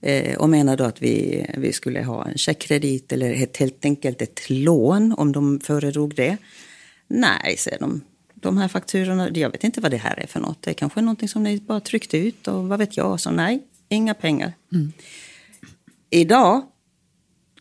Eh, 0.01 0.37
och 0.37 0.49
menar 0.49 0.77
då 0.77 0.85
att 0.85 1.03
vi, 1.03 1.47
vi 1.57 1.73
skulle 1.73 2.03
ha 2.03 2.27
en 2.27 2.39
checkkredit 2.39 3.13
eller 3.13 3.43
ett, 3.43 3.57
helt 3.57 3.85
enkelt 3.85 4.23
ett 4.23 4.51
lån 4.51 5.15
om 5.19 5.33
de 5.33 5.61
föredrog 5.61 6.15
det. 6.15 6.37
Nej, 7.09 7.57
säger 7.59 7.79
de. 7.79 8.01
De 8.41 8.59
här 8.59 8.69
fakturorna, 8.69 9.31
jag 9.31 9.51
vet 9.51 9.65
inte 9.65 9.81
vad 9.81 9.91
det 9.91 9.97
här 9.97 10.21
är 10.21 10.27
för 10.27 10.41
något. 10.41 10.63
Det 10.63 10.71
är 10.71 10.75
kanske 10.75 11.01
är 11.01 11.03
någonting 11.03 11.29
som 11.29 11.43
ni 11.43 11.61
bara 11.61 11.81
tryckte 11.81 12.19
ut 12.19 12.49
och 12.49 12.69
vad 12.69 12.79
vet 12.79 12.97
jag. 12.97 13.21
Så 13.21 13.31
nej, 13.31 13.63
inga 13.89 14.15
pengar. 14.15 14.53
Mm. 14.73 14.93
Idag 16.11 16.63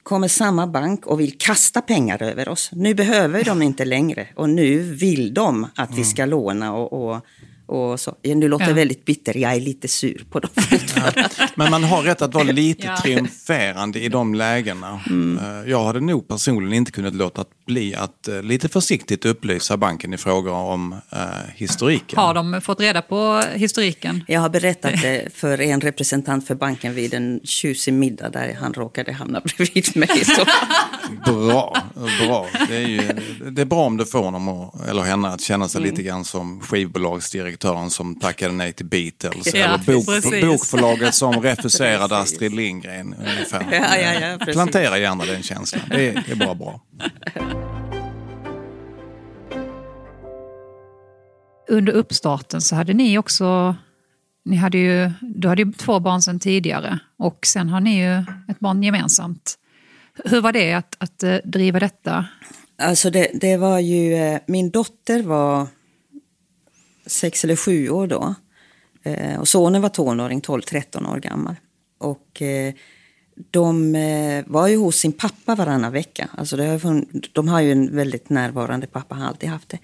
kommer 0.04 0.28
samma 0.28 0.68
bank 0.68 1.08
och 1.08 1.20
vill 1.20 1.38
kasta 1.38 1.82
pengar 1.82 2.24
över 2.24 2.50
oss. 2.50 2.70
Nu 2.74 2.94
behöver 2.94 3.44
de 3.44 3.62
inte 3.62 3.86
längre 3.86 4.28
och 4.36 4.50
nu 4.50 4.80
vill 4.80 5.34
de 5.34 5.68
att 5.76 5.98
vi 5.98 6.04
ska 6.04 6.26
låna 6.26 6.74
och, 6.74 7.10
och 7.10 7.26
och 7.66 8.00
så. 8.00 8.16
Nu 8.24 8.48
låter 8.48 8.68
ja. 8.68 8.74
väldigt 8.74 9.06
bitter, 9.06 9.38
jag 9.38 9.54
är 9.54 9.60
lite 9.60 9.88
sur 9.88 10.26
på 10.30 10.40
dem 10.40 10.52
ja. 10.96 11.28
Men 11.56 11.72
man 11.72 11.84
har 11.84 12.02
rätt 12.02 12.22
att 12.22 12.34
vara 12.34 12.44
lite 12.52 12.88
ja. 12.88 12.98
triumferande 12.98 14.00
i 14.00 14.10
de 14.10 14.36
lägena. 14.36 15.02
Mm. 15.10 15.40
Eh, 15.46 15.72
jag 15.72 15.84
hade 15.84 16.00
nog 16.00 16.28
personligen 16.28 16.74
inte 16.74 16.92
kunnat 16.92 17.16
låta 17.16 17.46
bli 17.66 17.96
att 17.96 18.28
eh, 18.28 18.42
lite 18.42 18.70
försiktigt 18.70 19.26
upplysa 19.26 19.78
banken 19.78 20.14
i 20.14 20.18
frågor 20.18 20.52
om 20.52 20.94
uh, 20.94 21.20
historiken. 21.56 22.20
Har 22.20 22.34
de 22.34 22.62
fått 22.62 22.80
reda 22.80 23.02
på 23.02 23.44
historiken? 23.54 24.24
Jag 24.28 24.42
har 24.42 24.50
berättat 24.50 25.02
det 25.02 25.34
för 25.34 25.62
en 25.62 25.82
representant 25.82 26.48
för 26.48 26.56
banken 26.56 26.94
vid 26.94 27.14
en 27.14 27.40
tjusig 27.44 27.94
middag 27.94 28.30
där 28.30 28.58
han 28.62 28.74
råkade 28.74 29.12
hamna 29.12 29.42
bredvid 29.42 29.98
mig. 29.98 30.26
Så 30.26 30.46
Bra, 31.26 31.78
bra. 32.26 32.48
Det 32.68 32.76
är, 32.76 32.88
ju, 32.88 33.02
det 33.52 33.62
är 33.62 33.66
bra 33.66 33.86
om 33.86 33.98
du 33.98 34.06
får 34.06 34.24
honom 34.24 34.48
och, 34.48 34.88
eller 34.90 35.02
henne 35.02 35.28
att 35.28 35.42
känna 35.42 35.68
sig 35.68 35.80
mm. 35.80 35.90
lite 35.90 36.04
grann 36.04 36.26
som 36.26 36.62
skivbolagsdirektören 37.56 37.90
som 37.90 38.16
tackade 38.16 38.54
nej 38.54 38.74
till 38.74 38.86
Beatles. 38.86 39.54
Ja, 39.54 39.66
eller 39.66 39.78
bok, 39.78 40.52
bokförlaget 40.52 41.16
som 41.16 41.34
refuserade 41.42 42.18
Astrid 42.18 42.54
Lindgren. 42.54 43.14
Ungefär. 43.14 43.68
Ja, 43.72 43.98
ja, 43.98 44.38
ja, 44.40 44.54
Plantera 44.54 44.98
gärna 44.98 45.26
den 45.26 45.44
känslan. 45.44 45.82
Det 45.90 46.10
är, 46.10 46.24
det 46.28 46.32
är 46.32 46.36
bara 46.36 46.56
bra. 46.56 46.82
Under 51.70 51.94
uppstarten 51.94 52.62
så 52.62 52.76
hade 52.76 52.94
ni 52.94 53.18
också 53.18 53.76
ni 54.46 54.56
hade 54.56 54.78
ju, 54.78 55.12
du 55.22 55.48
hade 55.48 55.62
ju 55.62 55.72
två 55.72 56.00
barn 56.00 56.22
sedan 56.22 56.40
tidigare 56.40 57.00
och 57.18 57.46
sen 57.46 57.70
har 57.70 57.82
ni 57.82 57.98
ju 57.98 58.18
ett 58.48 58.60
barn 58.60 58.84
gemensamt. 58.84 59.56
Hur 60.26 60.42
var 60.42 60.52
det 60.52 60.74
att, 60.74 60.96
att 61.00 61.24
eh, 61.24 61.38
driva 61.44 61.80
detta? 61.80 62.26
Alltså 62.82 63.10
det, 63.10 63.32
det 63.34 63.58
var 63.58 63.80
ju, 63.80 64.14
eh, 64.14 64.40
min 64.48 64.70
dotter 64.70 65.24
var 65.24 65.68
sex 67.06 67.44
eller 67.44 67.56
sju 67.56 67.90
år 67.90 68.08
då. 68.08 68.36
Eh, 69.04 69.40
och 69.40 69.48
sonen 69.48 69.82
var 69.82 69.90
tonåring, 69.90 70.42
12-13 70.42 71.12
år 71.14 71.20
gammal. 71.20 71.56
Och 71.98 72.42
de 73.52 73.92
var 74.48 74.68
ju 74.68 74.78
hos 74.78 74.96
sin 74.96 75.12
pappa 75.12 75.56
varannan 75.56 75.92
vecka. 75.92 76.30
Alltså 76.38 76.58
det 76.58 76.66
har, 76.66 77.06
de 77.34 77.48
har 77.48 77.62
ju 77.62 77.72
en 77.72 77.96
väldigt 77.96 78.30
närvarande 78.30 78.88
pappa, 78.88 79.16
har 79.16 79.28
alltid 79.28 79.50
haft 79.50 79.70
det. 79.70 79.80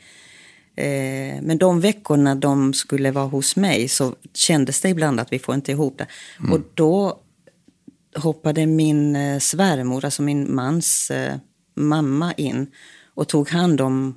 Men 1.42 1.58
de 1.58 1.82
veckorna 1.82 2.36
de 2.36 2.74
skulle 2.74 3.12
vara 3.12 3.26
hos 3.26 3.56
mig 3.56 3.88
så 3.88 4.16
kändes 4.34 4.82
det 4.82 4.90
ibland 4.90 5.20
att 5.20 5.34
vi 5.34 5.40
får 5.40 5.56
inte 5.56 5.72
ihop 5.72 5.98
det. 5.98 6.08
Mm. 6.40 6.54
Och 6.54 6.60
då 6.74 7.22
hoppade 8.16 8.66
min 8.66 9.16
eh, 9.16 9.40
svärmor, 9.40 10.06
alltså 10.06 10.22
min 10.22 10.56
mans 10.56 11.12
eh, 11.12 11.36
mamma 11.76 12.34
in 12.34 12.72
och 13.14 13.28
tog 13.28 13.50
hand 13.50 13.82
om 13.82 14.16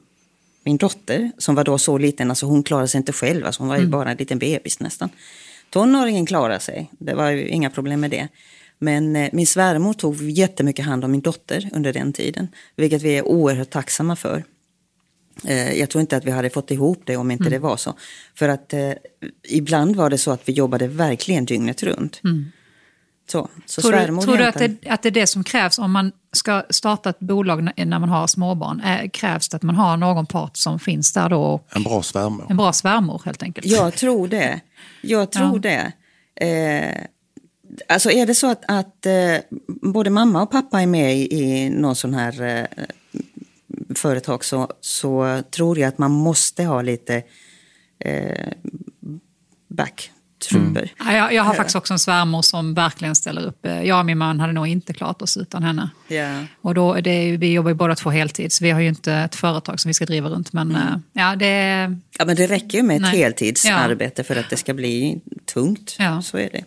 min 0.64 0.76
dotter 0.76 1.30
som 1.38 1.54
var 1.54 1.64
då 1.64 1.78
så 1.78 1.98
liten, 1.98 2.30
alltså 2.30 2.46
hon 2.46 2.62
klarade 2.62 2.88
sig 2.88 2.98
inte 2.98 3.12
själv, 3.12 3.46
alltså 3.46 3.62
hon 3.62 3.68
var 3.68 3.76
ju 3.76 3.80
mm. 3.80 3.90
bara 3.90 4.10
en 4.10 4.16
liten 4.16 4.38
bebis 4.38 4.80
nästan. 4.80 5.08
Tonåringen 5.70 6.26
klarade 6.26 6.60
sig, 6.60 6.90
det 6.98 7.14
var 7.14 7.30
ju 7.30 7.48
inga 7.48 7.70
problem 7.70 8.00
med 8.00 8.10
det. 8.10 8.28
Men 8.78 9.16
eh, 9.16 9.30
min 9.32 9.46
svärmor 9.46 9.92
tog 9.92 10.22
jättemycket 10.22 10.84
hand 10.84 11.04
om 11.04 11.10
min 11.10 11.20
dotter 11.20 11.70
under 11.72 11.92
den 11.92 12.12
tiden, 12.12 12.48
vilket 12.76 13.02
vi 13.02 13.18
är 13.18 13.22
oerhört 13.28 13.70
tacksamma 13.70 14.16
för. 14.16 14.44
Eh, 15.44 15.72
jag 15.72 15.90
tror 15.90 16.00
inte 16.00 16.16
att 16.16 16.24
vi 16.24 16.30
hade 16.30 16.50
fått 16.50 16.70
ihop 16.70 17.02
det 17.04 17.16
om 17.16 17.30
inte 17.30 17.42
mm. 17.42 17.52
det 17.52 17.58
var 17.58 17.76
så. 17.76 17.94
För 18.34 18.48
att 18.48 18.72
eh, 18.72 18.92
ibland 19.48 19.96
var 19.96 20.10
det 20.10 20.18
så 20.18 20.30
att 20.30 20.48
vi 20.48 20.52
jobbade 20.52 20.88
verkligen 20.88 21.44
dygnet 21.44 21.82
runt. 21.82 22.20
Mm. 22.24 22.44
Så, 23.26 23.48
så 23.66 23.80
tror 23.80 23.92
du, 23.92 24.20
tror 24.22 24.36
du 24.36 24.44
att, 24.44 24.58
det, 24.58 24.88
att 24.88 25.02
det 25.02 25.08
är 25.08 25.10
det 25.10 25.26
som 25.26 25.44
krävs 25.44 25.78
om 25.78 25.92
man 25.92 26.12
ska 26.32 26.62
starta 26.70 27.10
ett 27.10 27.18
bolag 27.18 27.62
när 27.76 27.98
man 27.98 28.08
har 28.08 28.26
småbarn? 28.26 28.80
Är, 28.80 29.08
krävs 29.08 29.48
det 29.48 29.56
att 29.56 29.62
man 29.62 29.74
har 29.74 29.96
någon 29.96 30.26
part 30.26 30.56
som 30.56 30.78
finns 30.78 31.12
där 31.12 31.28
då? 31.28 31.42
Och, 31.42 31.76
en 31.76 31.82
bra 31.82 32.02
svärmor. 32.02 32.46
En 32.50 32.56
bra 32.56 32.72
svärmor 32.72 33.22
helt 33.24 33.42
enkelt. 33.42 33.66
Jag 33.66 33.94
tror 33.94 34.28
det. 34.28 34.60
Jag 35.02 35.32
tror 35.32 35.60
ja. 35.66 35.92
det. 36.38 36.46
Eh, 36.46 37.04
alltså 37.88 38.10
är 38.10 38.26
det 38.26 38.34
så 38.34 38.50
att, 38.50 38.64
att 38.68 39.06
eh, 39.06 39.36
både 39.66 40.10
mamma 40.10 40.42
och 40.42 40.50
pappa 40.50 40.82
är 40.82 40.86
med 40.86 41.16
i, 41.16 41.34
i 41.34 41.70
någon 41.70 41.96
sån 41.96 42.14
här 42.14 42.42
eh, 42.42 42.84
företag 43.94 44.44
så, 44.44 44.70
så 44.80 45.42
tror 45.50 45.78
jag 45.78 45.88
att 45.88 45.98
man 45.98 46.10
måste 46.10 46.64
ha 46.64 46.82
lite 46.82 47.22
eh, 47.98 48.52
back 49.68 50.10
trupper. 50.48 50.92
Mm. 51.00 51.14
jag, 51.16 51.34
jag, 51.34 51.42
har 51.42 51.54
faktiskt 51.54 51.76
också 51.76 51.92
en 51.92 51.98
svärmor 51.98 52.42
som 52.42 52.74
verkligen 52.74 53.14
ställer 53.14 53.46
upp. 53.46 53.66
Jag 53.84 53.98
och 53.98 54.06
min 54.06 54.18
man 54.18 54.40
hade 54.40 54.52
nog 54.52 54.66
inte 54.66 54.92
klarat 54.92 55.22
oss 55.22 55.36
utan 55.36 55.62
henne. 55.62 55.90
Yeah. 56.08 56.44
Och 56.60 56.74
då, 56.74 56.94
det, 56.94 57.36
vi 57.36 57.52
jobbar 57.52 57.70
ju 57.70 57.74
båda 57.74 57.94
två 57.94 58.10
heltid, 58.10 58.52
så 58.52 58.64
vi 58.64 58.70
har 58.70 58.80
ju 58.80 58.88
inte 58.88 59.12
ett 59.12 59.34
företag 59.34 59.80
som 59.80 59.88
vi 59.88 59.94
ska 59.94 60.06
driva 60.06 60.28
runt. 60.28 60.52
Men, 60.52 60.70
mm. 60.70 61.02
ja, 61.12 61.36
det, 61.36 61.96
ja, 62.18 62.24
men 62.24 62.36
det 62.36 62.46
räcker 62.46 62.78
ju 62.78 62.84
med 62.84 62.96
ett 62.96 63.02
nej. 63.02 63.18
heltidsarbete 63.18 64.14
ja. 64.16 64.24
för 64.24 64.36
att 64.36 64.50
det 64.50 64.56
ska 64.56 64.74
bli 64.74 65.20
tungt. 65.44 65.96
Ja. 65.98 66.22
Så 66.22 66.38
är 66.38 66.48
det. 66.52 66.64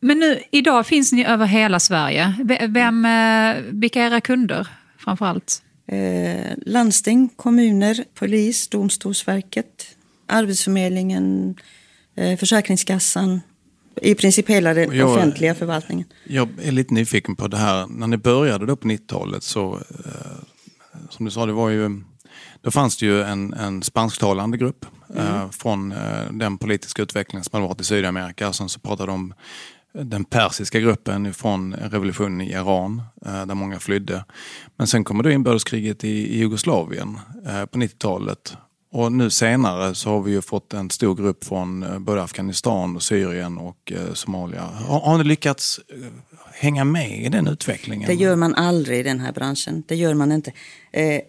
Men 0.00 0.18
nu, 0.18 0.42
idag 0.50 0.86
finns 0.86 1.12
ni 1.12 1.24
över 1.24 1.46
hela 1.46 1.80
Sverige. 1.80 2.34
Vem, 2.68 3.04
eh, 3.04 3.56
vilka 3.70 4.02
är 4.02 4.06
era 4.06 4.20
kunder 4.20 4.68
framför 4.98 5.26
allt? 5.26 5.62
Eh, 5.86 6.52
landsting, 6.66 7.28
kommuner, 7.36 8.04
polis, 8.14 8.68
Domstolsverket, 8.68 9.96
Arbetsförmedlingen, 10.26 11.56
Eh, 11.56 11.64
Försäkringskassan, 12.38 13.40
i 14.02 14.14
princip 14.14 14.50
hela 14.50 14.74
den 14.74 14.96
jag, 14.96 15.10
offentliga 15.10 15.54
förvaltningen. 15.54 16.06
Jag 16.24 16.48
är 16.62 16.72
lite 16.72 16.94
nyfiken 16.94 17.36
på 17.36 17.48
det 17.48 17.56
här, 17.56 17.86
när 17.86 18.06
ni 18.06 18.16
började 18.16 18.66
då 18.66 18.76
på 18.76 18.88
90-talet 18.88 19.42
så, 19.42 19.74
eh, 19.74 20.42
som 21.10 21.24
du 21.24 21.30
sa, 21.30 21.46
det 21.46 21.52
var 21.52 21.70
ju, 21.70 22.00
då 22.60 22.70
fanns 22.70 22.96
det 22.96 23.06
ju 23.06 23.22
en, 23.22 23.54
en 23.54 23.82
spansktalande 23.82 24.56
grupp 24.56 24.86
mm. 25.14 25.26
eh, 25.26 25.50
från 25.50 25.92
eh, 25.92 26.32
den 26.32 26.58
politiska 26.58 27.02
utvecklingen 27.02 27.44
som 27.44 27.56
hade 27.56 27.68
varit 27.68 27.80
i 27.80 27.84
Sydamerika. 27.84 28.52
Sen 28.52 28.68
så 28.68 28.80
pratade 28.80 29.12
de 29.12 29.14
om 29.14 29.34
den 29.92 30.24
persiska 30.24 30.80
gruppen 30.80 31.34
från 31.34 31.74
revolutionen 31.74 32.40
i 32.40 32.50
Iran, 32.52 33.02
eh, 33.26 33.46
där 33.46 33.54
många 33.54 33.78
flydde. 33.78 34.24
Men 34.76 34.86
sen 34.86 35.04
kommer 35.04 35.22
då 35.22 35.30
inbördeskriget 35.30 36.04
i, 36.04 36.08
i 36.08 36.38
Jugoslavien 36.38 37.18
eh, 37.46 37.64
på 37.64 37.78
90-talet 37.78 38.56
och 38.92 39.12
nu 39.12 39.30
senare 39.30 39.94
så 39.94 40.10
har 40.10 40.20
vi 40.20 40.32
ju 40.32 40.42
fått 40.42 40.72
en 40.72 40.90
stor 40.90 41.14
grupp 41.14 41.44
från 41.44 41.82
eh, 41.82 41.98
både 41.98 42.22
Afghanistan, 42.22 42.96
och 42.96 43.02
Syrien 43.02 43.58
och 43.58 43.92
eh, 43.92 44.14
Somalia. 44.14 44.62
Har, 44.62 45.00
har 45.00 45.18
ni 45.18 45.24
lyckats 45.24 45.80
eh, 45.88 45.96
hänga 46.54 46.84
med 46.84 47.22
i 47.22 47.28
den 47.28 47.46
utvecklingen? 47.46 48.06
Det 48.06 48.14
gör 48.14 48.36
man 48.36 48.54
aldrig 48.54 49.00
i 49.00 49.02
den 49.02 49.20
här 49.20 49.32
branschen. 49.32 49.82
Det 49.86 49.96
gör 49.96 50.14
man 50.14 50.32
inte. 50.32 50.52
Eh, 50.92 51.20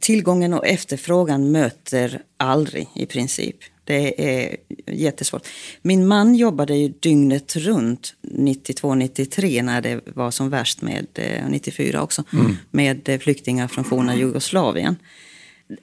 tillgången 0.00 0.54
och 0.54 0.66
efterfrågan 0.66 1.52
möter 1.52 2.22
aldrig 2.36 2.88
i 2.94 3.06
princip. 3.06 3.56
Det 3.84 4.30
är 4.42 4.56
jättesvårt. 4.86 5.48
Min 5.82 6.06
man 6.06 6.34
jobbade 6.34 6.76
ju 6.76 6.88
dygnet 6.88 7.56
runt 7.56 8.14
92-93 8.22 9.62
när 9.62 9.82
det 9.82 10.00
var 10.14 10.30
som 10.30 10.50
värst 10.50 10.82
med, 10.82 11.06
94 11.48 12.02
också, 12.02 12.24
mm. 12.32 12.56
med 12.70 13.18
flyktingar 13.22 13.68
från 13.68 13.84
forna 13.84 14.16
Jugoslavien 14.16 14.96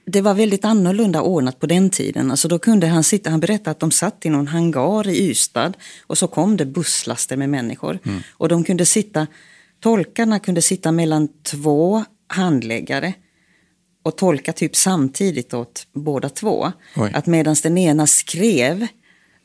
det 0.04 0.20
var 0.20 0.34
väldigt 0.34 0.64
annorlunda 0.64 1.22
ordnat 1.22 1.60
på 1.60 1.66
den 1.66 1.90
tiden. 1.90 2.30
Alltså 2.30 2.48
då 2.48 2.58
kunde 2.58 2.86
han 2.86 3.04
sitta, 3.04 3.30
han 3.30 3.40
berättade 3.40 3.70
att 3.70 3.80
de 3.80 3.90
satt 3.90 4.26
i 4.26 4.30
någon 4.30 4.46
hangar 4.46 5.08
i 5.08 5.30
Ystad 5.30 5.72
och 6.06 6.18
så 6.18 6.26
kom 6.26 6.56
det 6.56 6.66
busslaster 6.66 7.36
med 7.36 7.50
människor. 7.50 7.98
Mm. 8.04 8.22
Och 8.32 8.48
de 8.48 8.64
kunde 8.64 8.86
sitta, 8.86 9.26
tolkarna 9.80 10.38
kunde 10.38 10.62
sitta 10.62 10.92
mellan 10.92 11.28
två 11.42 12.04
handläggare 12.26 13.14
och 14.02 14.16
tolka 14.16 14.52
typ 14.52 14.76
samtidigt 14.76 15.54
åt 15.54 15.86
båda 15.92 16.28
två. 16.28 16.72
Oj. 16.96 17.10
Att 17.14 17.26
medan 17.26 17.56
den 17.62 17.78
ena 17.78 18.06
skrev 18.06 18.86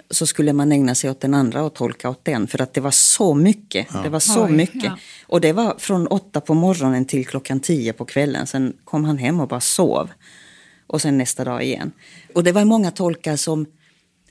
så 0.09 0.27
skulle 0.27 0.53
man 0.53 0.71
ägna 0.71 0.95
sig 0.95 1.09
åt 1.09 1.21
den 1.21 1.33
andra 1.33 1.63
och 1.63 1.73
tolka 1.73 2.09
åt 2.09 2.25
den. 2.25 2.47
För 2.47 2.61
att 2.61 2.73
det 2.73 2.81
var 2.81 2.91
så 2.91 3.33
mycket. 3.33 3.87
Ja. 3.93 4.01
Det 4.01 4.09
var 4.09 4.19
så 4.19 4.45
Oj, 4.45 4.51
mycket. 4.51 4.83
Ja. 4.83 4.97
Och 5.27 5.41
det 5.41 5.53
var 5.53 5.75
från 5.77 6.07
åtta 6.07 6.41
på 6.41 6.53
morgonen 6.53 7.05
till 7.05 7.27
klockan 7.27 7.59
tio 7.59 7.93
på 7.93 8.05
kvällen. 8.05 8.47
Sen 8.47 8.73
kom 8.83 9.05
han 9.05 9.17
hem 9.17 9.39
och 9.39 9.47
bara 9.47 9.59
sov. 9.59 10.09
Och 10.87 11.01
sen 11.01 11.17
nästa 11.17 11.43
dag 11.43 11.63
igen. 11.63 11.91
Och 12.33 12.43
det 12.43 12.51
var 12.51 12.65
många 12.65 12.91
tolkar 12.91 13.35
som 13.35 13.65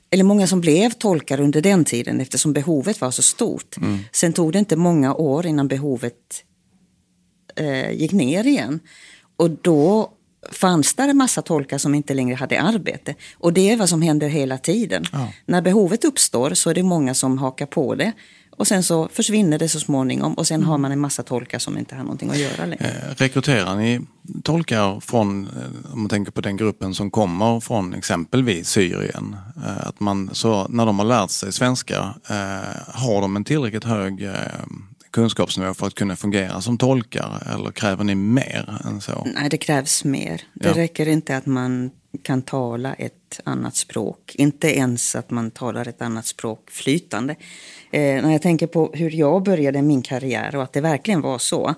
eller 0.09 0.23
många 0.23 0.47
som 0.47 0.61
blev 0.61 0.89
tolkar 0.89 1.39
under 1.39 1.61
den 1.61 1.85
tiden 1.85 2.21
eftersom 2.21 2.53
behovet 2.53 3.01
var 3.01 3.11
så 3.11 3.21
stort. 3.21 3.77
Mm. 3.77 3.99
Sen 4.11 4.33
tog 4.33 4.53
det 4.53 4.59
inte 4.59 4.75
många 4.75 5.13
år 5.13 5.45
innan 5.45 5.67
behovet 5.67 6.43
eh, 7.55 7.91
gick 7.91 8.11
ner 8.11 8.47
igen. 8.47 8.79
Och 9.37 9.49
då 9.49 10.11
fanns 10.51 10.93
där 10.93 11.07
en 11.09 11.17
massa 11.17 11.41
tolkar 11.41 11.77
som 11.77 11.95
inte 11.95 12.13
längre 12.13 12.35
hade 12.35 12.61
arbete. 12.61 13.15
Och 13.37 13.53
det 13.53 13.69
är 13.71 13.77
vad 13.77 13.89
som 13.89 14.01
händer 14.01 14.27
hela 14.27 14.57
tiden. 14.57 15.03
Ja. 15.11 15.33
När 15.45 15.61
behovet 15.61 16.05
uppstår 16.05 16.53
så 16.53 16.69
är 16.69 16.73
det 16.73 16.83
många 16.83 17.13
som 17.13 17.37
hakar 17.37 17.65
på 17.65 17.95
det. 17.95 18.11
Och 18.57 18.67
sen 18.67 18.83
så 18.83 19.09
försvinner 19.13 19.59
det 19.59 19.69
så 19.69 19.79
småningom 19.79 20.33
och 20.33 20.47
sen 20.47 20.55
mm. 20.55 20.69
har 20.69 20.77
man 20.77 20.91
en 20.91 20.99
massa 20.99 21.23
tolkar 21.23 21.59
som 21.59 21.77
inte 21.77 21.95
har 21.95 22.03
någonting 22.03 22.29
att 22.29 22.37
göra 22.37 22.65
längre. 22.65 22.85
Eh, 22.85 23.15
rekryterar 23.15 23.75
ni 23.75 24.01
tolkar 24.43 24.99
från, 24.99 25.47
eh, 25.47 25.93
om 25.93 25.99
man 25.99 26.09
tänker 26.09 26.31
på 26.31 26.41
den 26.41 26.57
gruppen 26.57 26.93
som 26.93 27.11
kommer 27.11 27.59
från 27.59 27.93
exempelvis 27.93 28.69
Syrien? 28.69 29.35
Eh, 29.65 29.87
att 29.87 29.99
man, 29.99 30.29
så 30.33 30.67
när 30.69 30.85
de 30.85 30.99
har 30.99 31.05
lärt 31.05 31.29
sig 31.29 31.53
svenska, 31.53 32.13
eh, 32.29 32.81
har 32.87 33.21
de 33.21 33.35
en 33.35 33.43
tillräckligt 33.43 33.83
hög 33.83 34.29
kunskapsnivå 35.17 35.73
för 35.73 35.87
att 35.87 35.95
kunna 35.95 36.15
fungera 36.15 36.61
som 36.61 36.77
tolkar 36.77 37.53
eller 37.55 37.71
kräver 37.71 38.03
ni 38.03 38.15
mer 38.15 38.79
än 38.85 39.01
så? 39.01 39.27
Nej, 39.35 39.49
det 39.49 39.57
krävs 39.57 40.03
mer. 40.03 40.41
Det 40.53 40.67
ja. 40.67 40.75
räcker 40.75 41.07
inte 41.07 41.37
att 41.37 41.45
man 41.45 41.91
kan 42.23 42.41
tala 42.41 42.93
ett 42.93 43.39
annat 43.43 43.75
språk. 43.75 44.35
Inte 44.35 44.77
ens 44.77 45.15
att 45.15 45.31
man 45.31 45.51
talar 45.51 45.87
ett 45.87 46.01
annat 46.01 46.25
språk 46.25 46.71
flytande. 46.71 47.35
Eh, 47.91 48.01
när 48.01 48.31
jag 48.31 48.41
tänker 48.41 48.67
på 48.67 48.91
hur 48.93 49.11
jag 49.11 49.43
började 49.43 49.81
min 49.81 50.01
karriär 50.01 50.55
och 50.55 50.63
att 50.63 50.73
det 50.73 50.81
verkligen 50.81 51.21
var 51.21 51.37
så. 51.37 51.75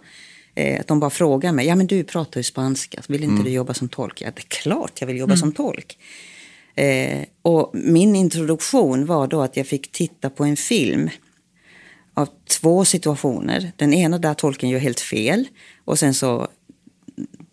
Eh, 0.55 0.79
att 0.79 0.87
de 0.87 0.99
bara 0.99 1.09
frågar 1.09 1.51
mig, 1.51 1.67
ja 1.67 1.75
men 1.75 1.87
du 1.87 2.03
pratar 2.03 2.39
ju 2.39 2.43
spanska, 2.43 3.01
vill 3.07 3.23
inte 3.23 3.33
mm. 3.33 3.43
du 3.43 3.49
jobba 3.49 3.73
som 3.73 3.89
tolk? 3.89 4.21
Ja, 4.21 4.31
det 4.35 4.41
är 4.41 4.61
klart 4.61 4.91
jag 4.99 5.07
vill 5.07 5.17
jobba 5.17 5.33
mm. 5.33 5.39
som 5.39 5.51
tolk. 5.51 5.97
Eh, 6.75 7.19
och 7.41 7.71
min 7.73 8.15
introduktion 8.15 9.05
var 9.05 9.27
då 9.27 9.41
att 9.41 9.57
jag 9.57 9.67
fick 9.67 9.91
titta 9.91 10.29
på 10.29 10.43
en 10.43 10.57
film 10.57 11.09
av 12.19 12.29
två 12.49 12.85
situationer. 12.85 13.71
Den 13.75 13.93
ena 13.93 14.17
där 14.17 14.33
tolken 14.33 14.69
gör 14.69 14.79
helt 14.79 14.99
fel 14.99 15.47
och 15.85 15.99
sen 15.99 16.13
så 16.13 16.47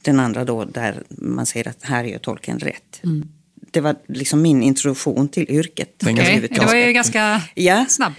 den 0.02 0.20
andra 0.20 0.44
då 0.44 0.64
där 0.64 1.02
man 1.08 1.46
säger 1.46 1.68
att 1.68 1.78
här 1.82 2.04
gör 2.04 2.18
tolken 2.18 2.58
rätt. 2.58 3.00
Mm. 3.04 3.28
Det 3.70 3.80
var 3.80 3.96
liksom 4.08 4.42
min 4.42 4.62
introduktion 4.62 5.28
till 5.28 5.50
yrket. 5.50 6.02
Okay. 6.02 6.40
Det 6.40 6.64
var 6.66 6.74
ju 6.74 6.92
ganska 6.92 7.42
ja. 7.54 7.86
snabb. 7.88 8.12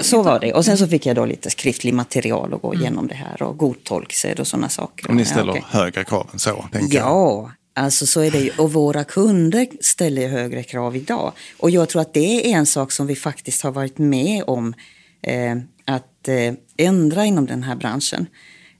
Så 0.00 0.22
var 0.22 0.40
det. 0.40 0.52
Och 0.52 0.64
sen 0.64 0.78
så 0.78 0.88
fick 0.88 1.06
jag 1.06 1.16
då 1.16 1.24
lite 1.24 1.50
skriftlig 1.50 1.94
material 1.94 2.54
att 2.54 2.62
gå 2.62 2.72
mm. 2.72 2.80
igenom 2.80 3.06
det 3.06 3.14
här 3.14 3.42
och 3.42 3.58
god 3.58 3.84
tolksed 3.84 4.40
och 4.40 4.46
sådana 4.46 4.68
saker. 4.68 5.08
Och 5.08 5.16
ni 5.16 5.24
ställer 5.24 5.52
ja, 5.52 5.58
okay. 5.58 5.80
högre 5.80 6.04
krav 6.04 6.30
än 6.32 6.38
så? 6.38 6.68
Ja, 6.90 7.52
alltså 7.74 8.06
så 8.06 8.20
är 8.20 8.30
det 8.30 8.38
ju. 8.38 8.50
Och 8.58 8.72
våra 8.72 9.04
kunder 9.04 9.66
ställer 9.80 10.28
högre 10.28 10.62
krav 10.62 10.96
idag. 10.96 11.32
Och 11.58 11.70
jag 11.70 11.88
tror 11.88 12.02
att 12.02 12.14
det 12.14 12.52
är 12.52 12.58
en 12.58 12.66
sak 12.66 12.92
som 12.92 13.06
vi 13.06 13.16
faktiskt 13.16 13.62
har 13.62 13.70
varit 13.72 13.98
med 13.98 14.44
om 14.46 14.74
eh, 15.22 15.56
att 15.90 16.28
eh, 16.28 16.54
ändra 16.76 17.24
inom 17.24 17.46
den 17.46 17.62
här 17.62 17.76
branschen. 17.76 18.26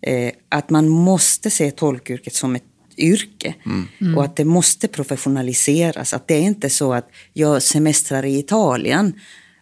Eh, 0.02 0.32
att 0.48 0.70
man 0.70 0.88
måste 0.88 1.50
se 1.50 1.70
tolkyrket 1.70 2.34
som 2.34 2.56
ett 2.56 2.64
yrke 2.98 3.54
mm. 3.66 3.88
Mm. 4.00 4.18
och 4.18 4.24
att 4.24 4.36
det 4.36 4.44
måste 4.44 4.88
professionaliseras. 4.88 6.14
Att 6.14 6.28
det 6.28 6.34
är 6.34 6.40
inte 6.40 6.70
så 6.70 6.92
att 6.92 7.10
jag 7.32 7.62
semestrar 7.62 8.24
i 8.24 8.38
Italien 8.38 9.12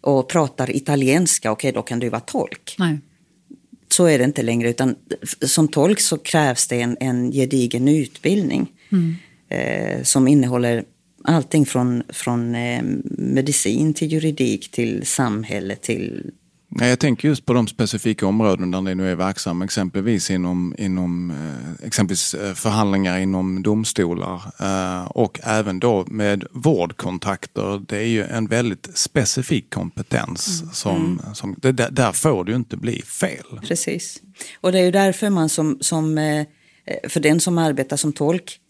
och 0.01 0.29
pratar 0.29 0.77
italienska, 0.77 1.53
okej 1.53 1.69
okay, 1.69 1.79
då 1.79 1.83
kan 1.83 1.99
du 1.99 2.09
vara 2.09 2.21
tolk. 2.21 2.75
Nej. 2.79 2.99
Så 3.89 4.05
är 4.05 4.19
det 4.19 4.25
inte 4.25 4.43
längre, 4.43 4.71
utan 4.71 4.95
som 5.43 5.69
tolk 5.69 6.01
så 6.01 6.19
krävs 6.19 6.67
det 6.67 6.81
en, 6.81 6.97
en 7.01 7.33
gedigen 7.33 7.89
utbildning 7.89 8.73
mm. 8.93 9.17
eh, 9.49 10.03
som 10.03 10.29
innehåller 10.29 10.85
allting 11.25 11.67
från, 11.67 12.03
från 12.09 12.55
eh, 12.55 12.83
medicin 13.19 13.95
till 13.95 14.13
juridik 14.13 14.71
till 14.71 15.07
samhälle 15.07 15.77
till 15.77 16.31
jag 16.87 16.99
tänker 16.99 17.29
just 17.29 17.47
på 17.47 17.53
de 17.53 17.67
specifika 17.67 18.27
områden 18.27 18.71
där 18.71 18.81
ni 18.81 18.95
nu 18.95 19.11
är 19.11 19.17
verksam, 19.17 19.63
exempelvis 19.63 20.31
inom, 20.31 20.75
inom 20.79 21.31
eh, 21.31 21.87
exempelvis 21.87 22.35
eh, 22.35 22.55
förhandlingar 22.55 23.19
inom 23.19 23.63
domstolar 23.63 24.43
eh, 24.61 25.07
och 25.07 25.41
även 25.43 25.81
då 25.81 26.05
med 26.09 26.45
vårdkontakter. 26.51 27.85
Det 27.89 27.97
är 27.97 28.07
ju 28.07 28.25
en 28.25 28.47
väldigt 28.47 28.89
specifik 28.95 29.71
kompetens. 29.71 30.61
Mm. 30.63 30.75
Som, 30.75 30.97
mm. 30.97 31.35
som 31.35 31.57
det, 31.59 31.73
där 31.73 32.13
får 32.13 32.45
det 32.45 32.51
ju 32.51 32.57
inte 32.57 32.77
bli 32.77 33.03
fel. 33.03 33.61
Precis. 33.63 34.23
Och 34.61 34.73
det 34.73 34.79
är 34.79 34.85
ju 34.85 34.91
därför 34.91 35.31
man 35.31 35.49
som, 35.49 35.79
som 35.81 36.17
för 37.09 37.21
den 37.21 37.41
som 37.41 37.59
arbetar 37.59 37.97
som 37.97 38.13
tolk, 38.13 38.61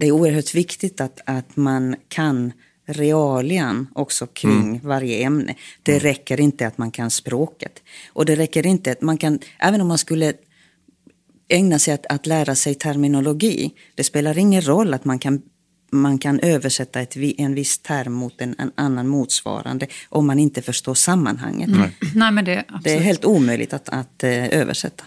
det 0.00 0.06
är 0.06 0.12
oerhört 0.12 0.54
viktigt 0.54 1.00
att, 1.00 1.20
att 1.26 1.56
man 1.56 1.96
kan 2.08 2.52
realian 2.88 3.86
också 3.94 4.26
kring 4.26 4.68
mm. 4.68 4.80
varje 4.82 5.26
ämne. 5.26 5.54
Det 5.82 5.92
mm. 5.92 6.02
räcker 6.02 6.40
inte 6.40 6.66
att 6.66 6.78
man 6.78 6.90
kan 6.90 7.10
språket. 7.10 7.82
Och 8.12 8.26
det 8.26 8.36
räcker 8.36 8.66
inte 8.66 8.92
att 8.92 9.02
man 9.02 9.18
kan, 9.18 9.38
även 9.58 9.80
om 9.80 9.88
man 9.88 9.98
skulle 9.98 10.32
ägna 11.48 11.78
sig 11.78 11.94
att, 11.94 12.06
att 12.06 12.26
lära 12.26 12.54
sig 12.54 12.74
terminologi, 12.74 13.70
det 13.94 14.04
spelar 14.04 14.38
ingen 14.38 14.62
roll 14.62 14.94
att 14.94 15.04
man 15.04 15.18
kan 15.18 15.42
man 15.90 16.18
kan 16.18 16.40
översätta 16.40 17.00
ett, 17.00 17.16
en 17.16 17.54
viss 17.54 17.78
term 17.78 18.12
mot 18.12 18.40
en, 18.40 18.54
en, 18.58 18.72
annan 18.74 19.08
motsvarande 19.08 19.86
om 20.08 20.26
man 20.26 20.38
inte 20.38 20.62
förstår 20.62 20.94
sammanhanget. 20.94 21.68
Mm. 21.68 21.90
Nej, 22.14 22.32
men 22.32 22.44
det, 22.44 22.64
det, 22.84 22.94
är 22.94 23.00
helt 23.00 23.24
omöjligt 23.24 23.72
att, 23.72 23.88
att 23.88 24.24
uh, 24.24 24.30
översätta. 24.30 25.04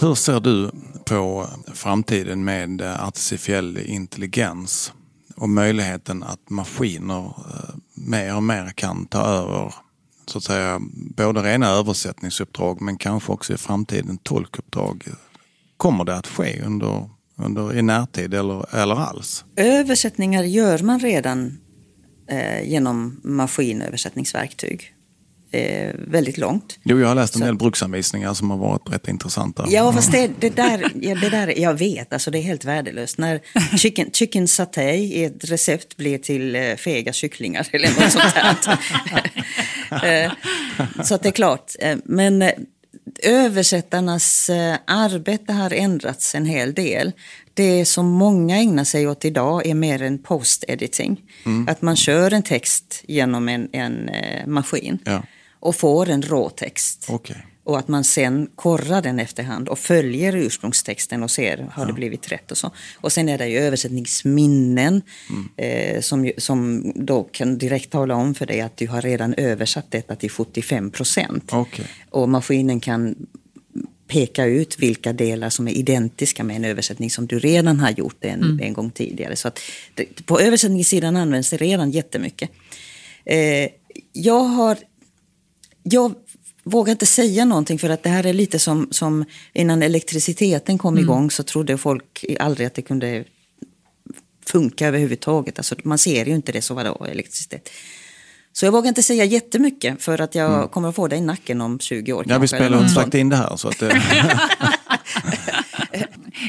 Hur 0.00 0.14
ser 0.14 0.40
du 0.40 0.70
på 1.04 1.46
framtiden 1.74 2.44
med 2.44 2.80
eh, 2.80 3.06
artificiell 3.06 3.78
intelligens 3.78 4.92
och 5.36 5.48
möjligheten 5.48 6.22
att 6.22 6.50
maskiner 6.50 7.24
eh, 7.24 7.74
mer 7.94 8.36
och 8.36 8.42
mer 8.42 8.72
kan 8.74 9.06
ta 9.06 9.26
över 9.26 9.74
så 10.26 10.38
att 10.38 10.44
säga 10.44 10.80
både 11.16 11.42
rena 11.42 11.68
översättningsuppdrag 11.68 12.80
men 12.80 12.96
kanske 12.96 13.32
också 13.32 13.52
i 13.52 13.56
framtiden 13.56 14.18
tolkuppdrag. 14.18 15.04
Kommer 15.76 16.04
det 16.04 16.16
att 16.16 16.26
ske 16.26 16.62
under, 16.62 17.10
under 17.36 17.76
i 17.76 17.82
närtid 17.82 18.34
eller, 18.34 18.74
eller 18.76 18.94
alls? 18.94 19.44
Översättningar 19.56 20.42
gör 20.42 20.78
man 20.78 21.00
redan 21.00 21.58
eh, 22.28 22.68
genom 22.68 23.20
maskinöversättningsverktyg 23.24 24.93
eh, 25.54 25.94
väldigt 25.98 26.38
långt. 26.38 26.78
Jo, 26.82 27.00
jag 27.00 27.08
har 27.08 27.14
läst 27.14 27.34
en 27.34 27.40
del 27.40 27.56
bruksanvisningar 27.56 28.34
som 28.34 28.50
har 28.50 28.58
varit 28.58 28.92
rätt 28.92 29.08
intressanta. 29.08 29.66
Ja, 29.68 29.92
fast 29.92 30.12
det, 30.12 30.30
det, 30.40 30.56
där, 30.56 30.92
ja, 30.94 31.14
det 31.14 31.30
där, 31.30 31.58
jag 31.60 31.74
vet, 31.74 32.12
alltså 32.12 32.30
det 32.30 32.38
är 32.38 32.42
helt 32.42 32.64
värdelöst. 32.64 33.18
När 33.18 33.40
chicken, 33.78 34.10
chicken 34.12 34.48
saté 34.48 34.94
i 34.94 35.24
ett 35.24 35.50
recept 35.50 35.96
blir 35.96 36.18
till 36.18 36.56
eh, 36.56 36.74
fega 36.74 37.12
kycklingar 37.12 37.66
eller 37.72 37.88
något 37.88 38.12
sånt. 38.12 38.78
Eh, 40.02 40.32
så 41.04 41.14
att 41.14 41.22
det 41.22 41.28
är 41.28 41.32
klart. 41.32 41.72
Eh, 41.80 41.96
men 42.04 42.42
eh, 42.42 42.52
översättarnas 43.22 44.50
arbete 44.84 45.52
har 45.52 45.72
ändrats 45.72 46.34
en 46.34 46.46
hel 46.46 46.74
del. 46.74 47.12
Det 47.54 47.84
som 47.84 48.06
många 48.06 48.56
ägnar 48.56 48.84
sig 48.84 49.08
åt 49.08 49.24
idag 49.24 49.66
är 49.66 49.74
mer 49.74 50.02
en 50.02 50.18
post-editing. 50.18 51.20
Mm. 51.46 51.68
Att 51.68 51.82
man 51.82 51.96
kör 51.96 52.32
en 52.32 52.42
text 52.42 53.02
genom 53.06 53.48
en, 53.48 53.68
en 53.72 54.10
maskin. 54.46 54.98
Ja 55.04 55.22
och 55.64 55.76
får 55.76 56.08
en 56.08 56.22
råtext. 56.22 57.10
Okay. 57.10 57.36
Och 57.64 57.78
att 57.78 57.88
man 57.88 58.04
sen 58.04 58.48
korrar 58.54 59.02
den 59.02 59.20
efterhand 59.20 59.68
och 59.68 59.78
följer 59.78 60.36
ursprungstexten 60.36 61.22
och 61.22 61.30
ser, 61.30 61.58
har 61.72 61.82
ja. 61.82 61.86
det 61.86 61.92
blivit 61.92 62.32
rätt 62.32 62.50
och 62.50 62.58
så. 62.58 62.70
Och 62.96 63.12
sen 63.12 63.28
är 63.28 63.38
det 63.38 63.48
ju 63.48 63.58
översättningsminnen 63.58 65.02
mm. 65.30 65.48
eh, 65.56 66.00
som, 66.00 66.32
som 66.38 66.92
då 66.94 67.22
kan 67.22 67.58
direkt 67.58 67.90
tala 67.90 68.14
om 68.14 68.34
för 68.34 68.46
dig 68.46 68.60
att 68.60 68.76
du 68.76 68.86
har 68.88 69.02
redan 69.02 69.34
översatt 69.34 69.90
detta 69.90 70.16
till 70.16 70.30
75 70.30 70.90
procent. 70.90 71.52
Okay. 71.52 71.84
Och 72.10 72.28
maskinen 72.28 72.80
kan 72.80 73.14
peka 74.06 74.44
ut 74.44 74.78
vilka 74.78 75.12
delar 75.12 75.50
som 75.50 75.68
är 75.68 75.72
identiska 75.72 76.44
med 76.44 76.56
en 76.56 76.64
översättning 76.64 77.10
som 77.10 77.26
du 77.26 77.38
redan 77.38 77.80
har 77.80 77.90
gjort 77.90 78.24
en, 78.24 78.42
mm. 78.42 78.60
en 78.60 78.72
gång 78.72 78.90
tidigare. 78.90 79.36
Så 79.36 79.48
att 79.48 79.60
det, 79.94 80.26
på 80.26 80.40
översättningssidan 80.40 81.16
används 81.16 81.50
det 81.50 81.56
redan 81.56 81.90
jättemycket. 81.90 82.50
Eh, 83.24 83.68
jag 84.12 84.40
har 84.40 84.78
jag 85.84 86.14
vågar 86.64 86.90
inte 86.90 87.06
säga 87.06 87.44
någonting 87.44 87.78
för 87.78 87.90
att 87.90 88.02
det 88.02 88.08
här 88.08 88.26
är 88.26 88.32
lite 88.32 88.58
som, 88.58 88.88
som 88.90 89.24
innan 89.52 89.82
elektriciteten 89.82 90.78
kom 90.78 90.94
mm. 90.94 91.04
igång 91.04 91.30
så 91.30 91.42
trodde 91.42 91.78
folk 91.78 92.24
aldrig 92.40 92.66
att 92.66 92.74
det 92.74 92.82
kunde 92.82 93.24
funka 94.46 94.88
överhuvudtaget. 94.88 95.58
Alltså, 95.58 95.74
man 95.84 95.98
ser 95.98 96.26
ju 96.26 96.34
inte 96.34 96.52
det, 96.52 96.62
så 96.62 96.74
vadå 96.74 97.06
elektricitet? 97.10 97.70
Så 98.52 98.66
jag 98.66 98.72
vågar 98.72 98.88
inte 98.88 99.02
säga 99.02 99.24
jättemycket 99.24 100.02
för 100.02 100.20
att 100.20 100.34
jag 100.34 100.54
mm. 100.54 100.68
kommer 100.68 100.88
att 100.88 100.94
få 100.94 101.08
det 101.08 101.16
i 101.16 101.20
nacken 101.20 101.60
om 101.60 101.78
20 101.78 102.12
år. 102.12 102.24
Ja, 102.28 102.38
vi 102.38 102.48
spelar 102.48 102.78
mm. 102.78 102.88
sagt 102.88 103.14
in 103.14 103.28
det 103.28 103.36
här. 103.36 103.56
Så 103.56 103.68
att 103.68 103.78
det... 103.78 104.02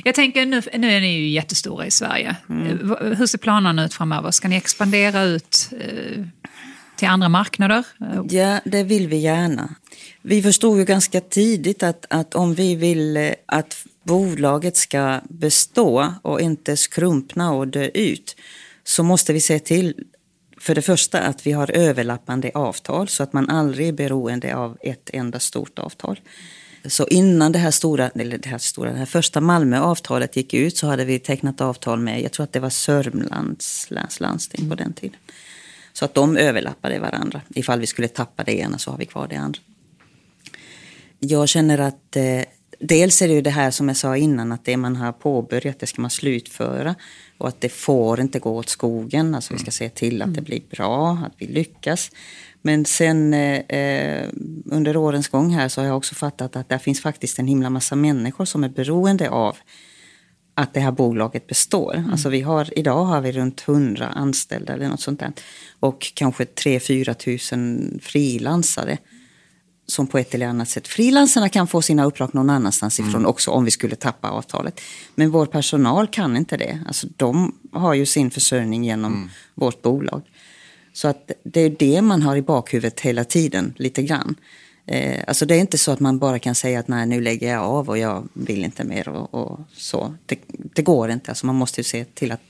jag 0.03 0.15
tänker 0.15 0.45
nu, 0.45 0.61
nu 0.77 0.91
är 0.91 1.01
ni 1.01 1.13
ju 1.13 1.29
jättestora 1.29 1.85
i 1.85 1.91
Sverige. 1.91 2.35
Mm. 2.49 2.95
Hur 3.17 3.25
ser 3.25 3.37
planerna 3.37 3.85
ut 3.85 3.93
framöver? 3.93 4.31
Ska 4.31 4.47
ni 4.47 4.55
expandera 4.55 5.23
ut? 5.23 5.69
Till 6.95 7.07
andra 7.07 7.29
marknader? 7.29 7.85
Ja, 8.29 8.59
det 8.65 8.83
vill 8.83 9.07
vi 9.07 9.17
gärna. 9.17 9.75
Vi 10.21 10.41
förstod 10.41 10.77
ju 10.77 10.85
ganska 10.85 11.21
tidigt 11.21 11.83
att, 11.83 12.05
att 12.09 12.35
om 12.35 12.53
vi 12.53 12.75
vill 12.75 13.17
eh, 13.17 13.31
att 13.45 13.85
bolaget 14.03 14.77
ska 14.77 15.21
bestå 15.29 16.13
och 16.21 16.41
inte 16.41 16.77
skrumpna 16.77 17.53
och 17.53 17.67
dö 17.67 17.89
ut 17.93 18.35
så 18.83 19.03
måste 19.03 19.33
vi 19.33 19.41
se 19.41 19.59
till 19.59 19.93
för 20.57 20.75
det 20.75 20.81
första 20.81 21.19
att 21.19 21.47
vi 21.47 21.51
har 21.51 21.71
överlappande 21.71 22.51
avtal 22.53 23.07
så 23.07 23.23
att 23.23 23.33
man 23.33 23.49
aldrig 23.49 23.87
är 23.87 23.93
beroende 23.93 24.55
av 24.55 24.77
ett 24.81 25.09
enda 25.13 25.39
stort 25.39 25.79
avtal. 25.79 26.19
Så 26.85 27.07
innan 27.07 27.51
det 27.51 27.59
här 27.59 27.71
stora, 27.71 28.09
eller 28.09 28.37
det 28.37 28.49
här 28.49 28.57
stora, 28.57 28.91
det 28.91 28.97
här 28.97 29.05
första 29.05 29.41
Malmöavtalet 29.41 30.35
gick 30.35 30.53
ut 30.53 30.77
så 30.77 30.87
hade 30.87 31.05
vi 31.05 31.19
tecknat 31.19 31.61
avtal 31.61 31.99
med, 31.99 32.21
jag 32.21 32.31
tror 32.31 32.43
att 32.43 32.53
det 32.53 32.59
var 32.59 32.69
Sörmlands 32.69 33.91
läns 33.91 34.19
landsting 34.19 34.69
på 34.69 34.75
den 34.75 34.93
tiden. 34.93 35.19
Så 35.97 36.05
att 36.05 36.13
de 36.13 36.37
överlappade 36.37 36.99
varandra. 36.99 37.41
Ifall 37.55 37.79
vi 37.79 37.87
skulle 37.87 38.07
tappa 38.07 38.43
det 38.43 38.59
ena 38.59 38.77
så 38.77 38.91
har 38.91 38.97
vi 38.97 39.05
kvar 39.05 39.27
det 39.27 39.35
andra. 39.35 39.59
Jag 41.19 41.49
känner 41.49 41.77
att 41.77 42.15
eh, 42.15 42.41
dels 42.79 43.21
är 43.21 43.27
det 43.27 43.33
ju 43.33 43.41
det 43.41 43.49
här 43.49 43.71
som 43.71 43.87
jag 43.87 43.97
sa 43.97 44.17
innan 44.17 44.51
att 44.51 44.65
det 44.65 44.77
man 44.77 44.95
har 44.95 45.11
påbörjat 45.11 45.79
det 45.79 45.87
ska 45.87 46.01
man 46.01 46.11
slutföra. 46.11 46.95
Och 47.37 47.47
att 47.47 47.61
det 47.61 47.69
får 47.69 48.19
inte 48.19 48.39
gå 48.39 48.55
åt 48.55 48.69
skogen. 48.69 49.35
Alltså 49.35 49.53
vi 49.53 49.59
ska 49.59 49.71
se 49.71 49.89
till 49.89 50.21
att 50.21 50.33
det 50.33 50.41
blir 50.41 50.61
bra, 50.69 51.11
att 51.25 51.33
vi 51.37 51.47
lyckas. 51.47 52.11
Men 52.61 52.85
sen 52.85 53.33
eh, 53.33 53.59
eh 53.59 54.29
under 54.65 54.97
årens 54.97 55.27
gång 55.27 55.49
här 55.49 55.67
så 55.67 55.81
har 55.81 55.87
jag 55.87 55.97
också 55.97 56.15
fattat 56.15 56.55
att 56.55 56.69
det 56.69 56.79
finns 56.79 57.01
faktiskt 57.01 57.39
en 57.39 57.47
himla 57.47 57.69
massa 57.69 57.95
människor 57.95 58.45
som 58.45 58.63
är 58.63 58.69
beroende 58.69 59.29
av 59.29 59.57
att 60.55 60.73
det 60.73 60.79
här 60.79 60.91
bolaget 60.91 61.47
består. 61.47 61.95
Mm. 61.95 62.11
Alltså 62.11 62.29
vi 62.29 62.41
har, 62.41 62.79
idag 62.79 63.05
har 63.05 63.21
vi 63.21 63.31
runt 63.31 63.63
100 63.67 64.07
anställda 64.07 64.73
eller 64.73 64.89
något 64.89 65.01
sånt 65.01 65.19
där. 65.19 65.31
Och 65.79 66.11
kanske 66.13 66.43
3-4 66.43 67.13
tusen 67.13 67.99
frilansare. 68.03 68.97
Som 69.87 70.07
på 70.07 70.17
ett 70.17 70.35
eller 70.35 70.47
annat 70.47 70.69
sätt. 70.69 70.87
Frilansarna 70.87 71.49
kan 71.49 71.67
få 71.67 71.81
sina 71.81 72.05
uppdrag 72.05 72.35
någon 72.35 72.49
annanstans 72.49 72.99
ifrån 72.99 73.15
mm. 73.15 73.25
också 73.25 73.51
om 73.51 73.65
vi 73.65 73.71
skulle 73.71 73.95
tappa 73.95 74.29
avtalet. 74.29 74.81
Men 75.15 75.31
vår 75.31 75.45
personal 75.45 76.07
kan 76.07 76.37
inte 76.37 76.57
det. 76.57 76.79
Alltså 76.87 77.07
de 77.15 77.55
har 77.71 77.93
ju 77.93 78.05
sin 78.05 78.31
försörjning 78.31 78.83
genom 78.83 79.13
mm. 79.13 79.29
vårt 79.55 79.81
bolag. 79.81 80.21
Så 80.93 81.07
att 81.07 81.31
det 81.43 81.61
är 81.61 81.69
det 81.69 82.01
man 82.01 82.21
har 82.21 82.35
i 82.35 82.41
bakhuvudet 82.41 82.99
hela 82.99 83.23
tiden, 83.23 83.73
lite 83.77 84.03
grann. 84.03 84.35
Eh, 84.87 85.23
alltså 85.27 85.45
det 85.45 85.55
är 85.55 85.59
inte 85.59 85.77
så 85.77 85.91
att 85.91 85.99
man 85.99 86.19
bara 86.19 86.39
kan 86.39 86.55
säga 86.55 86.79
att 86.79 86.87
nej, 86.87 87.05
nu 87.05 87.21
lägger 87.21 87.51
jag 87.51 87.63
av 87.63 87.89
och 87.89 87.97
jag 87.97 88.27
vill 88.33 88.63
inte 88.63 88.83
mer 88.83 89.09
och, 89.09 89.33
och 89.33 89.59
så. 89.73 90.15
Det, 90.25 90.39
det, 90.47 90.81
går 90.81 91.11
inte. 91.11 91.31
Alltså 91.31 91.45
man 91.45 91.55
måste 91.55 91.79
ju 91.79 91.83
se 91.83 92.05
till 92.05 92.31
att, 92.31 92.41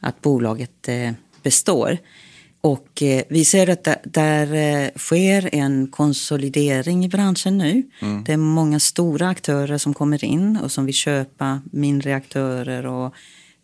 att 0.00 0.20
bolaget 0.20 0.88
eh, 0.88 1.12
består. 1.42 1.98
Och 2.60 3.02
eh, 3.02 3.22
vi 3.28 3.44
ser 3.44 3.70
att 3.70 3.84
där, 3.84 3.96
där 4.04 4.54
eh, 4.54 4.90
sker 4.96 5.54
en 5.54 5.86
konsolidering 5.86 7.04
i 7.04 7.08
branschen 7.08 7.58
nu. 7.58 7.82
Mm. 8.02 8.24
Det 8.24 8.32
är 8.32 8.36
många 8.36 8.80
stora 8.80 9.28
aktörer 9.28 9.78
som 9.78 9.94
kommer 9.94 10.24
in 10.24 10.58
och 10.62 10.72
som 10.72 10.86
vill 10.86 10.94
köpa 10.94 11.62
mindre 11.72 12.16
aktörer 12.16 12.86
och, 12.86 13.14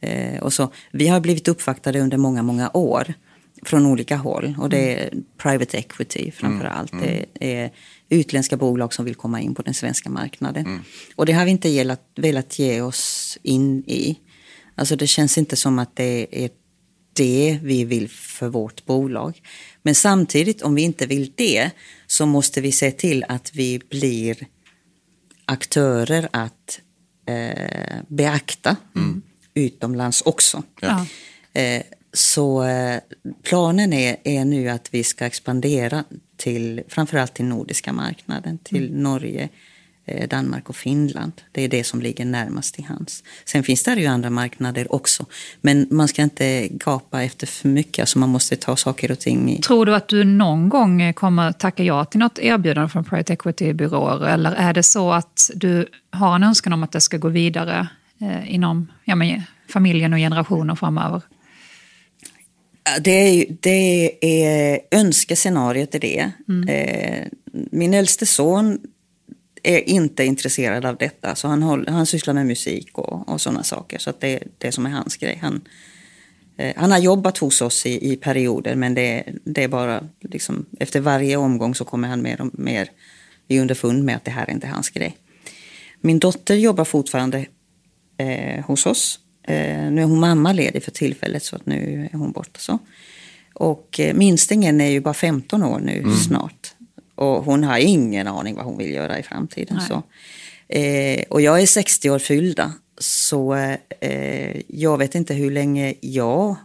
eh, 0.01 0.42
och 0.42 0.53
så. 0.53 0.72
Vi 0.90 1.09
har 1.09 1.20
blivit 1.20 1.48
uppvaktade 1.48 2.01
under 2.01 2.16
många, 2.16 2.42
många 2.42 2.70
år 2.75 3.14
från 3.66 3.87
olika 3.87 4.16
håll. 4.16 4.55
Och 4.59 4.68
det 4.68 4.94
är 4.94 5.12
private 5.37 5.79
equity 5.79 6.31
framför 6.31 6.66
mm. 6.66 6.79
allt. 6.79 6.92
Mm. 6.92 7.05
Det 7.05 7.55
är 7.55 7.70
utländska 8.09 8.57
bolag 8.57 8.94
som 8.94 9.05
vill 9.05 9.14
komma 9.14 9.40
in 9.40 9.55
på 9.55 9.62
den 9.62 9.75
svenska 9.75 10.11
marknaden. 10.11 10.66
Mm. 10.66 10.83
Och 11.16 11.27
det 11.27 11.33
har 11.33 11.44
vi 11.44 11.51
inte 11.51 11.68
velat, 11.68 12.03
velat 12.16 12.59
ge 12.59 12.81
oss 12.81 13.38
in 13.42 13.85
i. 13.87 14.18
Alltså 14.75 14.96
det 14.96 15.07
känns 15.07 15.38
inte 15.38 15.57
som 15.57 15.79
att 15.79 15.96
det 15.96 16.44
är 16.44 16.51
det 17.12 17.59
vi 17.62 17.85
vill 17.85 18.09
för 18.09 18.48
vårt 18.48 18.87
bolag. 18.87 19.42
Men 19.83 19.94
samtidigt, 19.94 20.62
om 20.62 20.75
vi 20.75 20.83
inte 20.83 21.07
vill 21.07 21.33
det, 21.37 21.70
så 22.07 22.27
måste 22.27 22.61
vi 22.61 22.72
se 22.72 22.90
till 22.90 23.25
att 23.29 23.55
vi 23.55 23.81
blir 23.90 24.46
aktörer 25.44 26.29
att 26.31 26.81
eh, 27.27 27.96
beakta 28.09 28.77
mm. 28.96 29.22
utomlands 29.55 30.22
också. 30.22 30.62
Ja. 30.81 31.07
Eh, 31.53 31.83
så 32.12 32.64
eh, 32.64 33.01
planen 33.42 33.92
är, 33.92 34.16
är 34.25 34.44
nu 34.44 34.68
att 34.68 34.88
vi 34.90 35.05
ska 35.05 35.27
expandera 35.27 36.05
till 36.37 36.83
framförallt 36.88 37.35
till 37.35 37.44
nordiska 37.44 37.92
marknaden, 37.92 38.59
till 38.59 38.88
mm. 38.88 39.03
Norge, 39.03 39.48
eh, 40.05 40.29
Danmark 40.29 40.68
och 40.68 40.77
Finland. 40.77 41.33
Det 41.53 41.62
är 41.62 41.68
det 41.68 41.85
som 41.85 42.03
ligger 42.03 42.25
närmast 42.25 42.75
till 42.75 42.85
hands. 42.85 43.25
Sen 43.44 43.62
finns 43.62 43.83
det 43.83 43.94
ju 43.94 44.07
andra 44.07 44.31
marknader 44.31 44.94
också. 44.94 45.27
Men 45.61 45.87
man 45.90 46.09
ska 46.09 46.22
inte 46.22 46.68
gapa 46.68 47.22
efter 47.22 47.46
för 47.46 47.68
mycket, 47.68 48.03
alltså 48.03 48.18
man 48.18 48.29
måste 48.29 48.57
ta 48.57 48.77
saker 48.77 49.11
och 49.11 49.18
ting 49.18 49.51
i... 49.51 49.61
Tror 49.61 49.87
du 49.87 49.94
att 49.94 50.09
du 50.09 50.25
någon 50.25 50.68
gång 50.68 51.12
kommer 51.12 51.53
tacka 51.53 51.83
ja 51.83 52.05
till 52.05 52.20
något 52.20 52.38
erbjudande 52.38 52.88
från 52.88 53.05
Private 53.05 53.33
Equity-byråer? 53.33 54.27
Eller 54.27 54.53
är 54.53 54.72
det 54.72 54.83
så 54.83 55.12
att 55.12 55.51
du 55.55 55.88
har 56.11 56.35
en 56.35 56.42
önskan 56.42 56.72
om 56.72 56.83
att 56.83 56.92
det 56.92 57.01
ska 57.01 57.16
gå 57.16 57.29
vidare 57.29 57.88
eh, 58.20 58.55
inom 58.55 58.92
ja, 59.05 59.14
men, 59.14 59.42
familjen 59.68 60.12
och 60.12 60.18
generationer 60.18 60.75
framöver? 60.75 61.22
Det 63.01 63.11
är, 63.11 63.47
det 63.61 64.18
är 64.21 64.81
önskescenariot 64.90 65.95
är 65.95 65.99
det. 65.99 66.31
Mm. 66.49 66.68
Eh, 66.68 67.27
min 67.71 67.95
äldste 67.95 68.27
son 68.27 68.79
är 69.62 69.88
inte 69.88 70.25
intresserad 70.25 70.85
av 70.85 70.97
detta. 70.97 71.35
Så 71.35 71.49
han, 71.49 71.62
håller, 71.62 71.92
han 71.92 72.07
sysslar 72.07 72.35
med 72.35 72.47
musik 72.47 72.99
och, 72.99 73.29
och 73.29 73.40
sådana 73.40 73.62
saker. 73.62 73.99
Så 73.99 74.12
det 74.18 74.35
är 74.35 74.42
det 74.59 74.73
som 74.73 74.87
är 74.87 74.90
hans 74.90 75.16
grej. 75.16 75.38
Han, 75.42 75.61
eh, 76.57 76.73
han 76.77 76.90
har 76.90 76.99
jobbat 76.99 77.38
hos 77.38 77.62
oss 77.62 77.87
i, 77.87 78.12
i 78.12 78.16
perioder 78.16 78.75
men 78.75 78.95
det, 78.95 79.25
det 79.45 79.64
är 79.64 79.68
bara 79.68 80.09
liksom, 80.21 80.66
efter 80.81 81.01
varje 81.01 81.37
omgång 81.37 81.75
så 81.75 81.85
kommer 81.85 82.09
han 82.09 82.23
mer 82.23 82.40
och 82.40 82.59
mer 82.59 82.88
i 83.49 83.61
underfund 83.61 84.05
med 84.05 84.16
att 84.16 84.25
det 84.25 84.31
här 84.31 84.47
är 84.47 84.51
inte 84.51 84.66
hans 84.66 84.90
grej. 84.90 85.16
Min 86.01 86.18
dotter 86.18 86.55
jobbar 86.55 86.85
fortfarande 86.85 87.47
eh, 88.16 88.64
hos 88.64 88.87
oss 88.87 89.18
nu 89.48 90.02
är 90.02 90.05
hon 90.05 90.20
mammaledig 90.20 90.85
för 90.85 90.90
tillfället 90.90 91.42
så 91.44 91.57
att 91.57 91.66
nu 91.66 92.09
är 92.12 92.18
hon 92.18 92.33
borta. 92.33 92.61
Så. 92.61 92.78
Och 93.55 94.00
eh, 94.00 94.14
minstingen 94.14 94.81
är 94.81 94.90
ju 94.90 95.00
bara 95.00 95.14
15 95.14 95.62
år 95.62 95.81
nu 95.81 95.98
mm. 95.98 96.16
snart. 96.16 96.74
Och 97.14 97.44
hon 97.44 97.64
har 97.64 97.78
ingen 97.78 98.28
aning 98.28 98.55
vad 98.55 98.64
hon 98.64 98.78
vill 98.78 98.90
göra 98.90 99.18
i 99.18 99.22
framtiden. 99.22 99.81
Så. 99.81 100.02
Eh, 100.68 101.24
och 101.28 101.40
jag 101.40 101.62
är 101.62 101.66
60 101.66 102.11
år 102.11 102.18
fyllda. 102.18 102.72
Så 102.98 103.55
eh, 104.00 104.61
jag 104.68 104.98
vet 104.98 105.14
inte 105.14 105.35
hur 105.35 105.50
länge 105.50 105.94
jag 106.00 106.57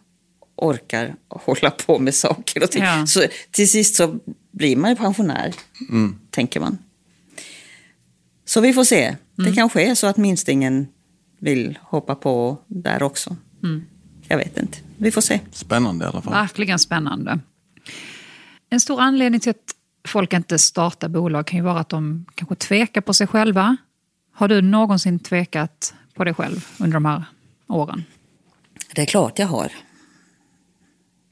orkar 0.56 1.16
hålla 1.30 1.72
på 1.72 2.00
med 2.00 2.16
saker 2.16 2.64
och 2.64 2.72
ting. 2.72 2.84
Ja. 2.84 3.06
Så 3.06 3.24
till 3.52 3.70
sist 3.70 3.96
så 3.96 4.20
blir 4.52 4.76
man 4.76 4.90
ju 4.90 4.96
pensionär, 4.96 5.54
mm. 5.90 6.20
tänker 6.30 6.60
man. 6.60 6.78
Så 8.46 8.62
vi 8.62 8.74
får 8.74 8.84
se. 8.84 9.04
Mm. 9.04 9.18
Det 9.36 9.56
kanske 9.56 9.82
är 9.82 9.96
så 9.96 10.08
att 10.08 10.18
minstingen 10.18 10.88
vill 11.40 11.80
hoppa 11.82 12.16
på 12.16 12.58
där 12.68 13.04
också. 13.04 13.36
Mm. 13.64 13.86
Jag 14.28 14.38
vet 14.38 14.58
inte. 14.58 14.78
Vi 14.98 15.12
får 15.12 15.22
se. 15.22 15.40
Spännande 15.52 16.06
i 16.06 16.08
alla 16.08 16.22
fall. 16.22 16.34
Verkligen 16.34 16.80
spännande. 16.80 17.40
En 18.70 18.80
stor 18.80 19.02
anledning 19.02 19.42
till 19.42 19.50
att 19.50 19.76
folk 20.08 20.34
inte 20.34 20.60
startar 20.60 21.10
bolag 21.10 21.48
kan 21.48 21.58
ju 21.58 21.64
vara 21.64 21.80
att 21.80 21.90
de 21.90 22.26
kanske 22.36 22.56
tvekar 22.56 23.02
på 23.02 23.14
sig 23.14 23.28
själva. 23.28 23.78
Har 24.34 24.48
du 24.48 24.62
någonsin 24.62 25.20
tvekat 25.20 25.94
på 26.14 26.24
dig 26.24 26.34
själv 26.34 26.68
under 26.80 26.94
de 26.94 27.06
här 27.06 27.24
åren? 27.68 28.04
Det 28.96 29.02
är 29.02 29.06
klart 29.06 29.40
jag 29.40 29.48
har. 29.48 29.72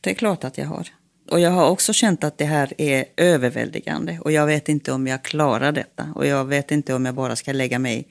Det 0.01 0.09
är 0.09 0.13
klart 0.13 0.43
att 0.43 0.57
jag 0.57 0.65
har. 0.65 0.87
Och 1.31 1.39
jag 1.39 1.51
har 1.51 1.69
också 1.69 1.93
känt 1.93 2.23
att 2.23 2.37
det 2.37 2.45
här 2.45 2.73
är 2.77 3.05
överväldigande 3.17 4.19
och 4.19 4.31
jag 4.31 4.45
vet 4.45 4.69
inte 4.69 4.91
om 4.91 5.07
jag 5.07 5.23
klarar 5.23 5.71
detta. 5.71 6.07
Och 6.15 6.25
jag 6.27 6.45
vet 6.45 6.71
inte 6.71 6.93
om 6.93 7.05
jag 7.05 7.15
bara 7.15 7.35
ska 7.35 7.51
lägga 7.51 7.79
mig 7.79 8.07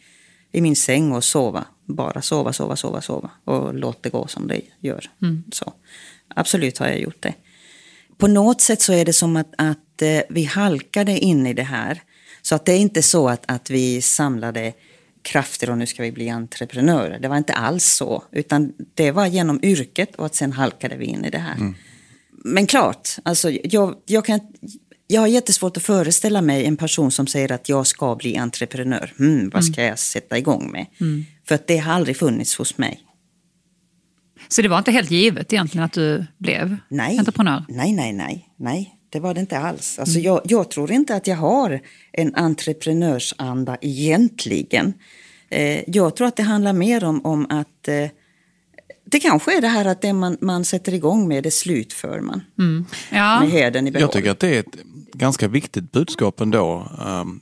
i 0.54 0.60
min 0.60 0.76
säng 0.76 1.12
och 1.12 1.24
sova. 1.24 1.64
Bara 1.84 2.22
sova, 2.22 2.52
sova, 2.52 2.76
sova, 2.76 3.00
sova. 3.00 3.30
Och 3.44 3.74
låt 3.74 4.02
det 4.02 4.10
gå 4.10 4.26
som 4.26 4.48
det 4.48 4.60
gör. 4.80 5.10
Mm. 5.22 5.44
Så. 5.52 5.72
Absolut 6.28 6.78
har 6.78 6.86
jag 6.86 7.00
gjort 7.00 7.22
det. 7.22 7.34
På 8.18 8.26
något 8.26 8.60
sätt 8.60 8.82
så 8.82 8.92
är 8.92 9.04
det 9.04 9.12
som 9.12 9.36
att, 9.36 9.54
att 9.58 10.02
eh, 10.02 10.20
vi 10.28 10.44
halkade 10.44 11.18
in 11.18 11.46
i 11.46 11.54
det 11.54 11.62
här. 11.62 12.02
Så 12.42 12.54
att 12.54 12.64
det 12.64 12.72
är 12.72 12.78
inte 12.78 13.02
så 13.02 13.28
att, 13.28 13.44
att 13.46 13.70
vi 13.70 14.02
samlade 14.02 14.72
krafter 15.22 15.70
och 15.70 15.78
nu 15.78 15.86
ska 15.86 16.02
vi 16.02 16.12
bli 16.12 16.28
entreprenörer. 16.28 17.18
Det 17.18 17.28
var 17.28 17.36
inte 17.36 17.52
alls 17.52 17.84
så. 17.84 18.24
Utan 18.32 18.72
det 18.94 19.10
var 19.10 19.26
genom 19.26 19.60
yrket 19.62 20.16
och 20.16 20.26
att 20.26 20.34
sen 20.34 20.52
halkade 20.52 20.96
vi 20.96 21.04
in 21.04 21.24
i 21.24 21.30
det 21.30 21.38
här. 21.38 21.56
Mm. 21.56 21.74
Men 22.30 22.66
klart, 22.66 23.08
alltså, 23.22 23.50
jag, 23.50 23.94
jag, 24.06 24.24
kan, 24.24 24.40
jag 25.06 25.20
har 25.20 25.28
jättesvårt 25.28 25.76
att 25.76 25.82
föreställa 25.82 26.42
mig 26.42 26.64
en 26.64 26.76
person 26.76 27.10
som 27.10 27.26
säger 27.26 27.52
att 27.52 27.68
jag 27.68 27.86
ska 27.86 28.16
bli 28.16 28.36
entreprenör. 28.36 29.12
Hmm, 29.18 29.50
vad 29.50 29.64
ska 29.64 29.80
mm. 29.80 29.88
jag 29.88 29.98
sätta 29.98 30.38
igång 30.38 30.70
med? 30.72 30.86
Mm. 31.00 31.24
För 31.48 31.54
att 31.54 31.66
det 31.66 31.76
har 31.76 31.92
aldrig 31.92 32.16
funnits 32.16 32.58
hos 32.58 32.78
mig. 32.78 33.00
Så 34.48 34.62
det 34.62 34.68
var 34.68 34.78
inte 34.78 34.90
helt 34.90 35.10
givet 35.10 35.52
egentligen 35.52 35.84
att 35.84 35.92
du 35.92 36.24
blev 36.38 36.76
nej, 36.88 37.18
entreprenör? 37.18 37.64
Nej, 37.68 37.92
nej, 37.92 38.12
nej, 38.12 38.48
nej. 38.56 38.94
Det 39.10 39.20
var 39.20 39.34
det 39.34 39.40
inte 39.40 39.58
alls. 39.58 39.98
Alltså 39.98 40.18
mm. 40.18 40.24
jag, 40.24 40.40
jag, 40.44 40.70
tror 40.70 40.92
inte 40.92 41.14
att 41.14 41.26
jag 41.26 41.36
har 41.36 41.80
en 42.12 42.34
entreprenörsanda 42.34 43.76
egentligen. 43.80 44.92
Eh, 45.48 45.90
jag 45.90 46.16
tror 46.16 46.26
att 46.26 46.36
det 46.36 46.42
handlar 46.42 46.72
mer 46.72 47.04
om, 47.04 47.26
om 47.26 47.46
att 47.50 47.88
eh, 47.88 48.08
det 49.04 49.20
kanske 49.20 49.56
är 49.56 49.60
det 49.60 49.68
här 49.68 49.84
att 49.84 50.02
det 50.02 50.12
man, 50.12 50.36
man 50.40 50.64
sätter 50.64 50.94
igång 50.94 51.28
med, 51.28 51.44
det 51.44 51.50
slutför 51.50 52.20
man. 52.20 52.42
Mm. 52.58 52.84
Ja. 53.12 53.40
Med 53.40 53.50
heden 53.50 53.88
i 53.88 53.90
behåll. 53.90 54.02
Jag 54.02 54.12
tycker 54.12 54.30
att 54.30 54.40
det 54.40 54.56
är 54.56 54.60
ett 54.60 54.76
ganska 55.12 55.48
viktigt 55.48 55.92
budskap 55.92 56.40
ändå. 56.40 56.88
Um, 57.06 57.40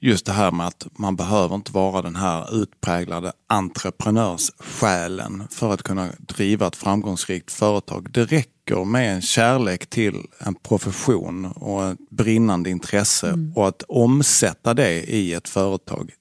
just 0.00 0.26
det 0.26 0.32
här 0.32 0.50
med 0.50 0.66
att 0.66 0.86
man 0.92 1.16
behöver 1.16 1.54
inte 1.54 1.72
vara 1.72 2.02
den 2.02 2.16
här 2.16 2.62
utpräglade 2.62 3.32
entreprenörssjälen 3.46 5.42
för 5.50 5.74
att 5.74 5.82
kunna 5.82 6.08
driva 6.18 6.66
ett 6.66 6.76
framgångsrikt 6.76 7.52
företag. 7.52 8.10
Det 8.10 8.24
räcker 8.24 8.84
med 8.84 9.14
en 9.14 9.22
kärlek 9.22 9.86
till 9.86 10.14
en 10.38 10.54
profession 10.54 11.44
och 11.44 11.84
ett 11.84 11.98
brinnande 12.10 12.70
intresse 12.70 13.28
mm. 13.28 13.52
och 13.56 13.68
att 13.68 13.82
omsätta 13.88 14.74
det 14.74 15.10
i 15.10 15.32
ett 15.32 15.48
företag. 15.48 16.12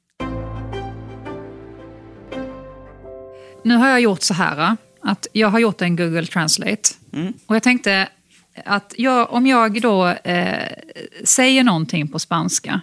Nu 3.63 3.75
har 3.75 3.89
jag 3.89 4.01
gjort 4.01 4.21
så 4.21 4.33
här 4.33 4.77
att 5.01 5.27
jag 5.33 5.47
har 5.47 5.59
gjort 5.59 5.81
en 5.81 5.95
Google 5.95 6.25
Translate. 6.25 6.89
Mm. 7.13 7.33
Och 7.45 7.55
jag 7.55 7.63
tänkte 7.63 8.09
att 8.65 8.93
jag, 8.97 9.33
om 9.33 9.47
jag 9.47 9.81
då 9.81 10.07
eh, 10.07 10.67
säger 11.23 11.63
någonting 11.63 12.07
på 12.07 12.19
spanska, 12.19 12.81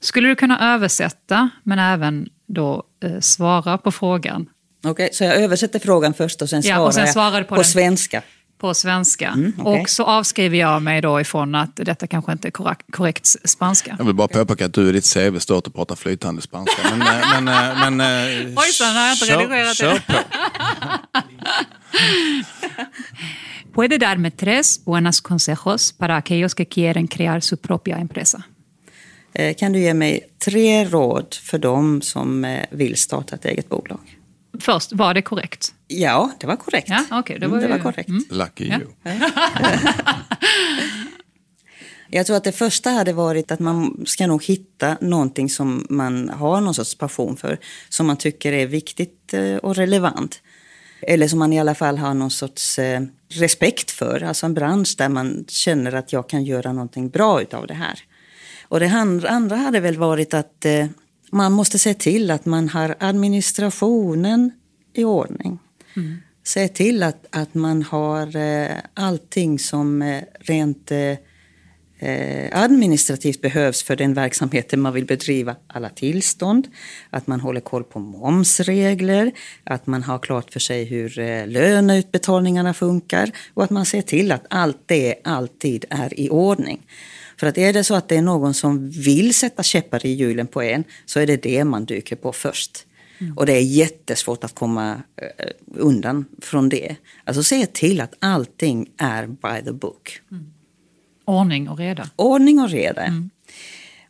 skulle 0.00 0.28
du 0.28 0.36
kunna 0.36 0.74
översätta 0.74 1.50
men 1.62 1.78
även 1.78 2.28
då 2.46 2.84
eh, 3.04 3.20
svara 3.20 3.78
på 3.78 3.92
frågan? 3.92 4.46
Okej, 4.78 4.90
okay, 4.90 5.08
så 5.12 5.24
jag 5.24 5.36
översätter 5.36 5.78
frågan 5.78 6.14
först 6.14 6.42
och 6.42 6.50
sen 6.50 6.62
svarar, 6.62 6.76
ja, 6.76 6.86
och 6.86 6.94
sen 6.94 7.06
svarar 7.06 7.36
jag 7.36 7.48
på, 7.48 7.54
på 7.54 7.64
svenska? 7.64 8.22
På 8.60 8.74
svenska. 8.74 9.28
Mm, 9.28 9.52
okay. 9.58 9.80
Och 9.80 9.90
så 9.90 10.04
avskriver 10.04 10.58
jag 10.58 10.82
mig 10.82 11.00
då 11.00 11.20
ifrån 11.20 11.54
att 11.54 11.76
detta 11.76 12.06
kanske 12.06 12.32
inte 12.32 12.48
är 12.48 12.52
korrekt, 12.52 12.86
korrekt 12.90 13.26
spanska. 13.26 13.96
Jag 13.98 14.04
vill 14.04 14.14
bara 14.14 14.28
påpeka 14.28 14.66
att 14.66 14.74
du 14.74 14.88
i 14.88 14.92
ditt 14.92 15.14
CV 15.14 15.38
står 15.38 15.58
att 15.58 15.64
du 15.64 15.70
pratar 15.70 15.96
flytande 15.96 16.42
spanska. 16.42 16.82
Men, 16.90 17.02
eh, 17.02 17.06
men, 17.40 17.48
eh, 17.48 17.90
men, 17.90 18.00
Ojsan, 18.58 18.96
har 18.96 19.06
jag 19.06 19.14
inte 19.14 19.24
redigerat 19.24 19.68
det? 19.68 19.74
Kör 19.74 19.98
på. 19.98 20.12
Puede 23.74 23.98
darme 23.98 24.30
tres 24.30 24.84
buenos 24.84 25.20
consejos 25.20 25.92
para 25.92 26.16
aquellos 26.16 26.54
que 26.54 26.64
quieren 26.64 27.08
crear 27.08 27.40
su 27.40 27.56
propia 27.56 27.96
empresa. 27.96 28.42
Eh, 29.32 29.54
kan 29.54 29.72
du 29.72 29.78
ge 29.78 29.94
mig 29.94 30.20
tre 30.44 30.84
råd 30.84 31.34
för 31.34 31.58
dem 31.58 32.02
som 32.02 32.44
eh, 32.44 32.66
vill 32.70 32.96
starta 32.96 33.34
ett 33.34 33.44
eget 33.44 33.68
bolag? 33.68 34.19
Först, 34.60 34.92
var 34.92 35.14
det 35.14 35.22
korrekt? 35.22 35.74
Ja, 35.88 36.30
det 36.40 36.46
var 36.46 36.56
korrekt. 36.56 36.88
Ja, 36.88 37.18
okay, 37.18 37.38
det 37.38 37.46
var, 37.46 37.58
mm, 37.58 37.70
det 37.70 37.76
ju, 37.76 37.82
var 37.82 37.92
korrekt. 37.92 38.08
Mm. 38.08 38.24
Lucky 38.30 38.68
Ja. 38.68 38.78
you. 38.78 38.90
Jag 42.12 42.26
tror 42.26 42.36
att 42.36 42.44
det 42.44 42.52
första 42.52 42.90
hade 42.90 43.12
varit 43.12 43.52
att 43.52 43.60
man 43.60 44.04
ska 44.06 44.26
nog 44.26 44.44
hitta 44.44 44.96
någonting 45.00 45.50
som 45.50 45.86
man 45.90 46.28
har 46.28 46.60
någon 46.60 46.74
sorts 46.74 46.94
passion 46.98 47.36
för. 47.36 47.58
Som 47.88 48.06
man 48.06 48.16
tycker 48.16 48.52
är 48.52 48.66
viktigt 48.66 49.34
eh, 49.34 49.56
och 49.56 49.76
relevant. 49.76 50.42
Eller 51.02 51.28
som 51.28 51.38
man 51.38 51.52
i 51.52 51.60
alla 51.60 51.74
fall 51.74 51.98
har 51.98 52.14
någon 52.14 52.30
sorts 52.30 52.78
eh, 52.78 53.02
respekt 53.28 53.90
för. 53.90 54.22
Alltså 54.22 54.46
en 54.46 54.54
bransch 54.54 54.94
där 54.98 55.08
man 55.08 55.44
känner 55.48 55.92
att 55.92 56.12
jag 56.12 56.28
kan 56.28 56.44
göra 56.44 56.72
någonting 56.72 57.08
bra 57.08 57.42
utav 57.42 57.66
det 57.66 57.74
här. 57.74 58.00
Och 58.68 58.80
det 58.80 58.88
andra 59.28 59.56
hade 59.56 59.80
väl 59.80 59.96
varit 59.96 60.34
att 60.34 60.64
eh, 60.64 60.86
man 61.30 61.52
måste 61.52 61.78
se 61.78 61.94
till 61.94 62.30
att 62.30 62.46
man 62.46 62.68
har 62.68 62.94
administrationen 62.98 64.50
i 64.92 65.04
ordning. 65.04 65.58
Se 66.44 66.68
till 66.68 67.02
att, 67.02 67.26
att 67.30 67.54
man 67.54 67.82
har 67.82 68.36
eh, 68.36 68.76
allting 68.94 69.58
som 69.58 70.02
eh, 70.02 70.22
rent 70.40 70.90
eh, 70.90 71.16
eh, 71.98 72.62
administrativt 72.62 73.40
behövs 73.40 73.82
för 73.82 73.96
den 73.96 74.14
verksamheten 74.14 74.80
man 74.80 74.92
vill 74.92 75.06
bedriva. 75.06 75.56
Alla 75.66 75.88
tillstånd, 75.88 76.68
att 77.10 77.26
man 77.26 77.40
håller 77.40 77.60
koll 77.60 77.84
på 77.84 77.98
momsregler, 77.98 79.32
att 79.64 79.86
man 79.86 80.02
har 80.02 80.18
klart 80.18 80.52
för 80.52 80.60
sig 80.60 80.84
hur 80.84 81.18
eh, 81.18 81.46
löneutbetalningarna 81.46 82.74
funkar 82.74 83.30
och 83.54 83.64
att 83.64 83.70
man 83.70 83.86
ser 83.86 84.02
till 84.02 84.32
att 84.32 84.46
allt 84.50 84.82
det 84.86 85.14
alltid 85.24 85.84
är 85.90 86.20
i 86.20 86.30
ordning. 86.30 86.86
För 87.40 87.46
att 87.46 87.58
är 87.58 87.72
det 87.72 87.84
så 87.84 87.94
att 87.94 88.08
det 88.08 88.16
är 88.16 88.22
någon 88.22 88.54
som 88.54 88.90
vill 88.90 89.34
sätta 89.34 89.62
käppar 89.62 90.06
i 90.06 90.12
hjulen 90.12 90.46
på 90.46 90.62
en 90.62 90.84
så 91.06 91.20
är 91.20 91.26
det 91.26 91.42
det 91.42 91.64
man 91.64 91.84
dyker 91.84 92.16
på 92.16 92.32
först. 92.32 92.86
Och 93.36 93.46
det 93.46 93.52
är 93.52 93.62
jättesvårt 93.62 94.44
att 94.44 94.54
komma 94.54 95.02
eh, 95.16 95.50
undan 95.74 96.24
från 96.42 96.68
det. 96.68 96.96
Alltså 97.24 97.42
se 97.42 97.66
till 97.66 98.00
att 98.00 98.14
allting 98.18 98.90
är 98.96 99.26
by 99.26 99.64
the 99.64 99.72
book. 99.72 100.20
Ordning 101.24 101.68
och 101.68 101.78
reda. 101.78 102.10
Ordning 102.16 102.60
och 102.60 102.68
reda. 102.68 103.02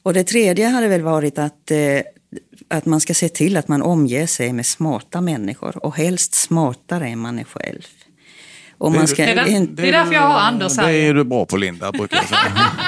Och 0.03 0.15
det 0.15 0.25
tredje 0.25 0.69
hade 0.69 0.89
väl 0.89 1.03
varit 1.03 1.39
att, 1.39 1.71
eh, 1.71 2.01
att 2.69 2.87
man 2.87 3.01
ska 3.01 3.15
se 3.15 3.29
till 3.29 3.57
att 3.57 3.69
man 3.69 3.83
omger 3.83 4.27
sig 4.27 4.53
med 4.53 4.67
smarta 4.67 5.21
människor 5.21 5.85
och 5.85 5.97
helst 5.97 6.35
smartare 6.35 7.09
än 7.09 7.19
man 7.19 7.39
är 7.39 7.45
själv. 7.45 7.87
Och 8.81 8.93
man 8.93 9.09
ska 9.09 9.23
Det 9.27 9.31
är 9.33 9.47
in- 9.49 9.75
det 9.75 9.89
är 9.89 9.93
därför 9.93 10.13
jag 10.15 10.21
har 10.21 10.39
Anders 10.39 10.77
här. 10.77 10.87
Det 10.89 10.93
är 10.99 11.15
du 11.15 11.25
bra 11.25 11.47
på 11.47 11.57
Linda, 11.57 11.93
brukar 11.93 12.17
jag 12.17 12.27
säga. 12.29 12.41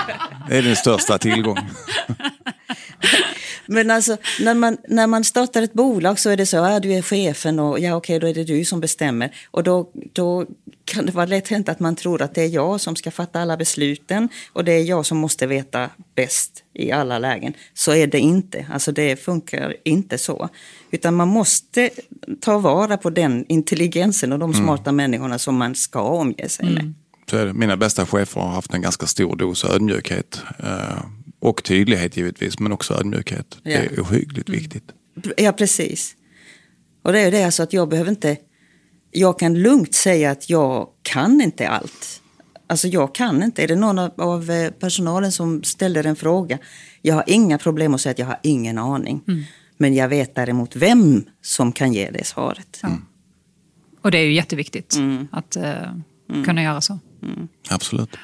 Det 0.48 0.58
är 0.58 0.62
din 0.62 0.76
största 0.76 1.18
tillgång. 1.18 1.58
Men 3.72 3.90
alltså, 3.90 4.16
när 4.40 4.54
man, 4.54 4.76
när 4.88 5.06
man 5.06 5.24
startar 5.24 5.62
ett 5.62 5.72
bolag 5.72 6.18
så 6.18 6.30
är 6.30 6.36
det 6.36 6.46
så, 6.46 6.56
ja, 6.56 6.80
du 6.80 6.92
är 6.92 7.02
chefen 7.02 7.58
och 7.58 7.80
ja, 7.80 7.96
okej, 7.96 8.18
då 8.18 8.26
är 8.26 8.34
det 8.34 8.44
du 8.44 8.64
som 8.64 8.80
bestämmer. 8.80 9.34
Och 9.50 9.62
då, 9.62 9.90
då 10.12 10.46
kan 10.84 11.06
det 11.06 11.12
vara 11.12 11.26
lätt 11.26 11.48
hänt 11.48 11.68
att 11.68 11.80
man 11.80 11.96
tror 11.96 12.22
att 12.22 12.34
det 12.34 12.42
är 12.42 12.48
jag 12.48 12.80
som 12.80 12.96
ska 12.96 13.10
fatta 13.10 13.40
alla 13.40 13.56
besluten 13.56 14.28
och 14.52 14.64
det 14.64 14.72
är 14.72 14.82
jag 14.82 15.06
som 15.06 15.18
måste 15.18 15.46
veta 15.46 15.90
bäst 16.14 16.64
i 16.74 16.92
alla 16.92 17.18
lägen. 17.18 17.54
Så 17.74 17.92
är 17.92 18.06
det 18.06 18.18
inte. 18.18 18.66
Alltså 18.72 18.92
det 18.92 19.16
funkar 19.16 19.74
inte 19.84 20.18
så. 20.18 20.48
Utan 20.90 21.14
man 21.14 21.28
måste 21.28 21.90
ta 22.40 22.58
vara 22.58 22.96
på 22.96 23.10
den 23.10 23.44
intelligensen 23.48 24.32
och 24.32 24.38
de 24.38 24.54
smarta 24.54 24.92
människorna 24.92 25.38
som 25.38 25.56
man 25.56 25.74
ska 25.74 26.00
omge 26.00 26.48
sig 26.48 26.70
med. 26.70 26.94
Det. 27.30 27.52
Mina 27.52 27.76
bästa 27.76 28.06
chefer 28.06 28.40
har 28.40 28.48
haft 28.48 28.74
en 28.74 28.82
ganska 28.82 29.06
stor 29.06 29.36
dos 29.36 29.64
ödmjukhet. 29.64 30.42
Och 31.42 31.62
tydlighet 31.64 32.16
givetvis, 32.16 32.58
men 32.58 32.72
också 32.72 32.94
ödmjukhet. 32.94 33.58
Det 33.62 33.72
är 33.74 34.00
ohyggligt 34.02 34.48
viktigt. 34.48 34.84
Ja, 35.36 35.52
precis. 35.52 36.16
Och 37.02 37.12
det 37.12 37.20
är 37.20 37.24
ju 37.24 37.30
det 37.30 37.44
alltså 37.44 37.62
att 37.62 37.72
jag 37.72 37.88
behöver 37.88 38.10
inte... 38.10 38.36
Jag 39.10 39.38
kan 39.38 39.54
lugnt 39.62 39.94
säga 39.94 40.30
att 40.30 40.50
jag 40.50 40.88
kan 41.02 41.40
inte 41.40 41.68
allt. 41.68 42.22
Alltså 42.66 42.88
jag 42.88 43.14
kan 43.14 43.42
inte. 43.42 43.62
Är 43.62 43.68
det 43.68 43.76
någon 43.76 43.98
av, 43.98 44.10
av 44.20 44.50
eh, 44.50 44.70
personalen 44.70 45.32
som 45.32 45.62
ställer 45.62 46.06
en 46.06 46.16
fråga? 46.16 46.58
Jag 47.02 47.14
har 47.14 47.24
inga 47.26 47.58
problem 47.58 47.94
att 47.94 48.00
säga 48.00 48.10
att 48.10 48.18
jag 48.18 48.26
har 48.26 48.38
ingen 48.42 48.78
aning. 48.78 49.22
Men 49.78 49.94
jag 49.94 50.08
vet 50.08 50.34
däremot 50.34 50.76
vem 50.76 51.24
som 51.42 51.72
kan 51.72 51.92
ge 51.92 52.10
det 52.10 52.26
svaret. 52.26 52.82
Och 54.02 54.10
det 54.10 54.18
är 54.18 54.24
ju 54.24 54.32
jätteviktigt 54.32 54.96
Mm. 54.96 55.28
att 55.32 55.56
eh, 55.56 55.74
kunna 56.44 56.62
göra 56.62 56.80
så. 56.80 56.98
Absolut. 57.68 58.16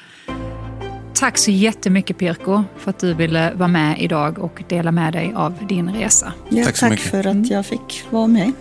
Tack 1.13 1.37
så 1.37 1.51
jättemycket 1.51 2.17
Pirko 2.17 2.63
för 2.77 2.89
att 2.89 2.99
du 2.99 3.13
ville 3.13 3.53
vara 3.53 3.67
med 3.67 4.01
idag 4.01 4.39
och 4.39 4.63
dela 4.69 4.91
med 4.91 5.13
dig 5.13 5.33
av 5.35 5.53
din 5.67 5.89
resa. 5.93 6.33
Ja, 6.49 6.63
Tack 6.65 6.77
så 6.77 6.79
tack 6.85 6.91
mycket. 6.91 7.05
för 7.11 7.27
att 7.27 7.49
jag 7.49 7.65
fick 7.65 8.03
vara 8.09 8.27
med. 8.27 8.51